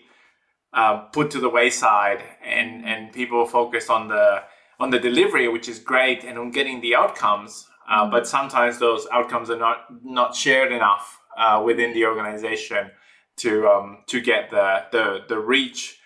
[0.73, 4.43] uh, put to the wayside and and people focus on the
[4.79, 8.11] on the delivery which is great and on getting the outcomes uh, mm-hmm.
[8.11, 12.91] but sometimes those outcomes are not not shared enough uh, within the organization
[13.37, 15.99] to um, to get the, the the reach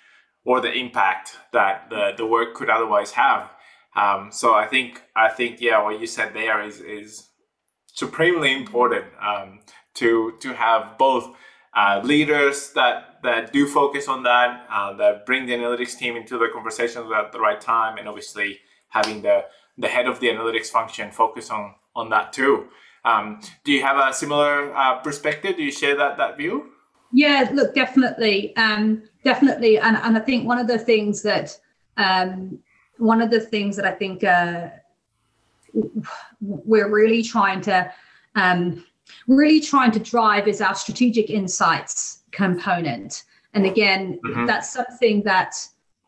[0.45, 3.51] or the impact that the, the work could otherwise have
[3.97, 7.29] um, so I think I think yeah, what you said there is is
[7.93, 9.59] supremely important um,
[9.95, 11.35] to to have both
[11.75, 16.37] uh, leaders that that do focus on that, uh, that bring the analytics team into
[16.37, 19.45] the conversation at the right time, and obviously having the
[19.79, 22.67] the head of the analytics function focus on on that too.
[23.03, 25.57] Um, do you have a similar uh, perspective?
[25.57, 26.69] Do you share that that view?
[27.11, 31.57] Yeah, look, definitely, um, definitely, and and I think one of the things that
[31.97, 32.59] um,
[32.97, 34.69] one of the things that I think uh,
[36.41, 37.91] we're really trying to
[38.35, 38.85] um,
[39.27, 43.23] really trying to drive is our strategic insights component.
[43.53, 44.45] And again, mm-hmm.
[44.45, 45.55] that's something that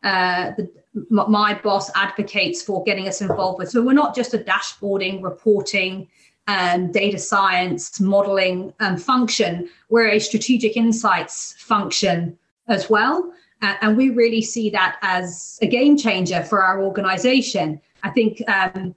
[0.02, 0.70] uh, the,
[1.10, 3.70] my boss advocates for getting us involved with.
[3.70, 6.08] So we're not just a dashboarding, reporting,
[6.46, 9.68] and data science modeling um, function.
[9.88, 12.38] We're a strategic insights function
[12.68, 13.32] as well.
[13.62, 17.80] And we really see that as a game changer for our organization.
[18.02, 18.94] I think, um,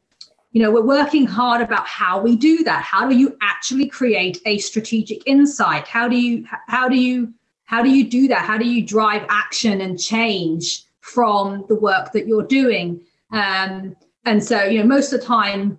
[0.54, 2.84] you know, we're working hard about how we do that.
[2.84, 5.88] How do you actually create a strategic insight?
[5.88, 7.34] How do you, how do you,
[7.66, 8.46] how do you do that?
[8.46, 13.02] How do you drive action and change from the work that you're doing?
[13.32, 13.96] Um,
[14.26, 15.78] and so, you know, most of the time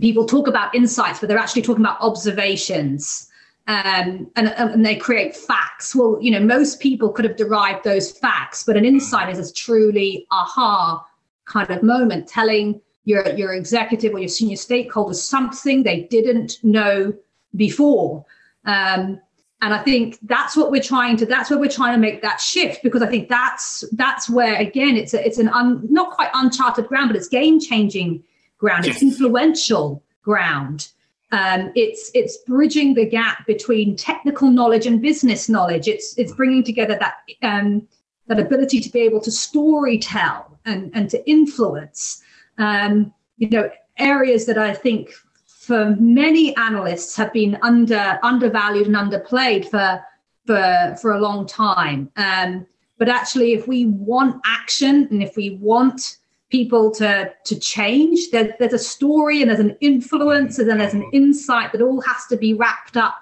[0.00, 3.27] people talk about insights, but they're actually talking about observations
[3.68, 5.94] um, and, and they create facts.
[5.94, 9.52] Well, you know, most people could have derived those facts, but an insight is a
[9.52, 11.06] truly aha
[11.44, 17.12] kind of moment, telling your your executive or your senior stakeholders something they didn't know
[17.56, 18.24] before.
[18.64, 19.20] Um,
[19.60, 21.26] and I think that's what we're trying to.
[21.26, 24.96] That's where we're trying to make that shift because I think that's that's where again
[24.96, 28.24] it's a, it's an un, not quite uncharted ground, but it's game changing
[28.56, 28.86] ground.
[28.86, 30.88] It's influential ground
[31.30, 35.86] um, it's it's bridging the gap between technical knowledge and business knowledge.
[35.86, 37.86] It's it's bringing together that um,
[38.28, 42.22] that ability to be able to story tell and and to influence.
[42.56, 45.10] Um, you know areas that I think
[45.46, 50.02] for many analysts have been under undervalued and underplayed for
[50.46, 52.10] for for a long time.
[52.16, 52.66] Um,
[52.96, 56.18] but actually, if we want action and if we want
[56.50, 58.30] people to to change.
[58.30, 62.00] There, there's a story and there's an influence and then there's an insight that all
[62.02, 63.18] has to be wrapped up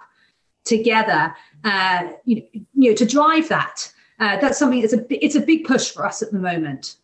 [0.64, 1.34] together.
[1.64, 3.92] Uh, you, know, you know, to drive that.
[4.18, 6.96] Uh, that's something that's a it's a big push for us at the moment.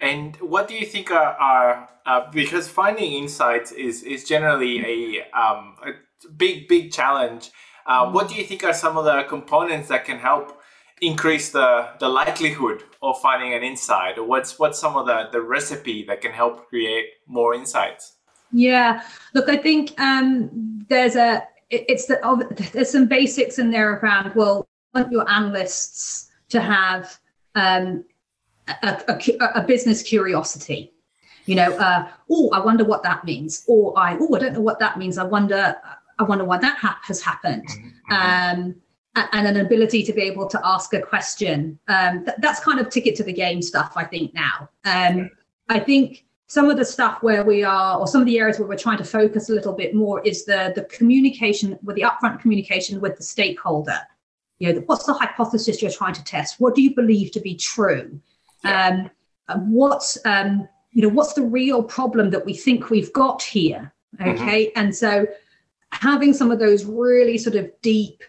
[0.00, 5.30] And what do you think are, are uh, because finding insights is is generally a,
[5.38, 5.92] um, a
[6.36, 7.50] big big challenge.
[7.86, 10.59] Uh, what do you think are some of the components that can help
[11.00, 14.18] increase the, the likelihood of finding an insight?
[14.18, 18.16] Or what's what's some of the, the recipe that can help create more insights?
[18.52, 19.02] Yeah,
[19.34, 24.68] look, I think um, there's a it's the, there's some basics in there around well,
[24.94, 27.18] want your analysts to have
[27.54, 28.04] um,
[28.82, 30.92] a, a, a, business curiosity.
[31.46, 34.60] You know, uh, oh, I wonder what that means, or I, oh, I don't know
[34.60, 35.16] what that means.
[35.18, 35.76] I wonder,
[36.18, 37.66] I wonder why that ha- has happened.
[38.10, 38.60] Mm-hmm.
[38.60, 38.74] Um,
[39.16, 41.78] and an ability to be able to ask a question.
[41.88, 44.68] Um, th- that's kind of ticket to the game stuff, I think, now.
[44.84, 45.30] Um,
[45.68, 48.68] I think some of the stuff where we are, or some of the areas where
[48.68, 52.40] we're trying to focus a little bit more, is the, the communication with the upfront
[52.40, 53.98] communication with the stakeholder.
[54.58, 56.60] You know, what's the hypothesis you're trying to test?
[56.60, 58.20] What do you believe to be true?
[58.64, 59.08] Yeah.
[59.48, 63.92] Um, what's um, you know what's the real problem that we think we've got here?
[64.18, 64.30] Mm-hmm.
[64.30, 64.78] Okay, mm-hmm.
[64.78, 65.26] and so
[65.92, 68.22] having some of those really sort of deep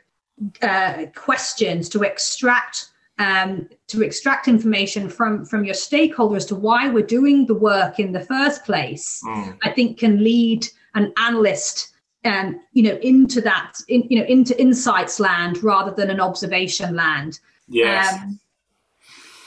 [0.61, 2.87] uh, questions to extract
[3.19, 8.11] um, to extract information from from your stakeholders to why we're doing the work in
[8.11, 9.57] the first place, mm.
[9.63, 11.91] I think can lead an analyst
[12.25, 16.95] um, you know, into that, in, you know, into insights land rather than an observation
[16.95, 17.39] land.
[17.67, 18.13] Yes.
[18.13, 18.39] Um,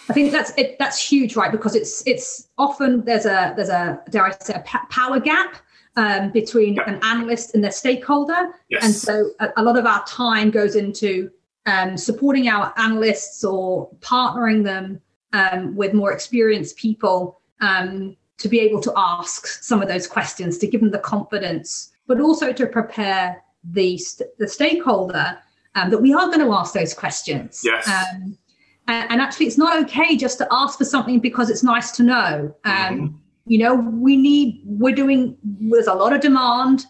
[0.08, 1.50] I think that's it, that's huge, right?
[1.50, 5.56] Because it's it's often there's a there's a dare I say a power gap
[5.96, 8.84] um, between an analyst and their stakeholder, yes.
[8.84, 11.30] and so a, a, lot of our time goes into
[11.66, 15.00] um, supporting our analysts or partnering them
[15.32, 20.58] um, with more experienced people um, to be able to ask some of those questions
[20.58, 23.42] to give them the confidence but also to prepare
[23.72, 24.00] the,
[24.38, 25.38] the stakeholder
[25.74, 27.62] um, that we are going to ask those questions.
[27.64, 27.88] Yes.
[27.88, 28.38] Um,
[28.86, 32.02] and, and, actually, it's not okay just to ask for something because it's nice to
[32.02, 32.54] know.
[32.64, 33.16] Um, mm-hmm.
[33.46, 36.86] You know, we need, we're doing, there's a lot of demand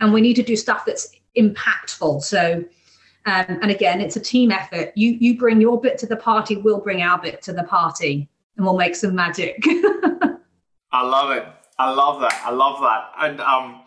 [0.00, 2.22] and we need to do stuff that's impactful.
[2.22, 2.64] So,
[3.26, 4.92] um, and again, it's a team effort.
[4.94, 8.28] You you bring your bit to the party, we'll bring our bit to the party,
[8.56, 9.62] and we'll make some magic.
[10.92, 11.44] I love it.
[11.78, 12.40] I love that.
[12.44, 13.12] I love that.
[13.18, 13.82] And um,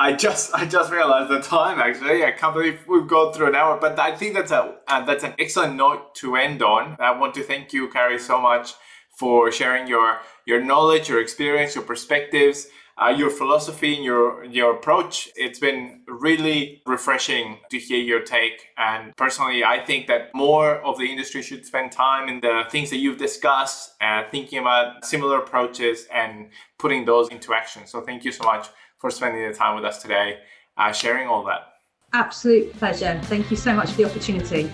[0.00, 2.24] I just I just realized the time actually.
[2.24, 5.24] I can't believe we've gone through an hour, but I think that's a uh, that's
[5.24, 6.96] an excellent note to end on.
[6.98, 8.74] I want to thank you, Carrie, so much
[9.18, 14.74] for sharing your your knowledge, your experience, your perspectives, uh, your philosophy, and your your
[14.74, 15.28] approach.
[15.36, 18.68] It's been really refreshing to hear your take.
[18.76, 22.90] And personally, I think that more of the industry should spend time in the things
[22.90, 27.86] that you've discussed, and uh, thinking about similar approaches and putting those into action.
[27.86, 30.38] So thank you so much for spending the time with us today,
[30.76, 31.72] uh, sharing all that.
[32.12, 33.20] Absolute pleasure.
[33.24, 34.70] Thank you so much for the opportunity.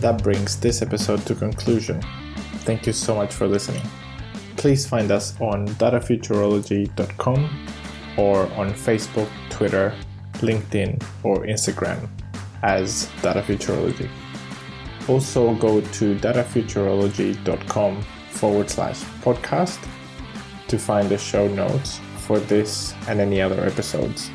[0.00, 2.02] That brings this episode to conclusion.
[2.70, 3.82] Thank you so much for listening.
[4.56, 7.66] Please find us on datafuturology.com
[8.16, 9.92] or on Facebook, Twitter,
[10.34, 12.08] LinkedIn, or Instagram
[12.62, 14.08] as datafuturology.
[15.08, 19.84] Also, go to datafuturology.com forward slash podcast
[20.68, 24.30] to find the show notes for this and any other episodes.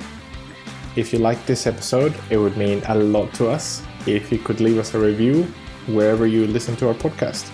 [0.98, 4.60] If you like this episode, it would mean a lot to us if you could
[4.60, 5.44] leave us a review
[5.88, 7.50] wherever you listen to our podcast.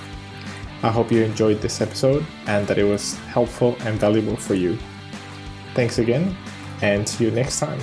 [0.84, 4.78] I hope you enjoyed this episode and that it was helpful and valuable for you.
[5.76, 6.36] Thanks again,
[6.82, 7.80] and see you next time.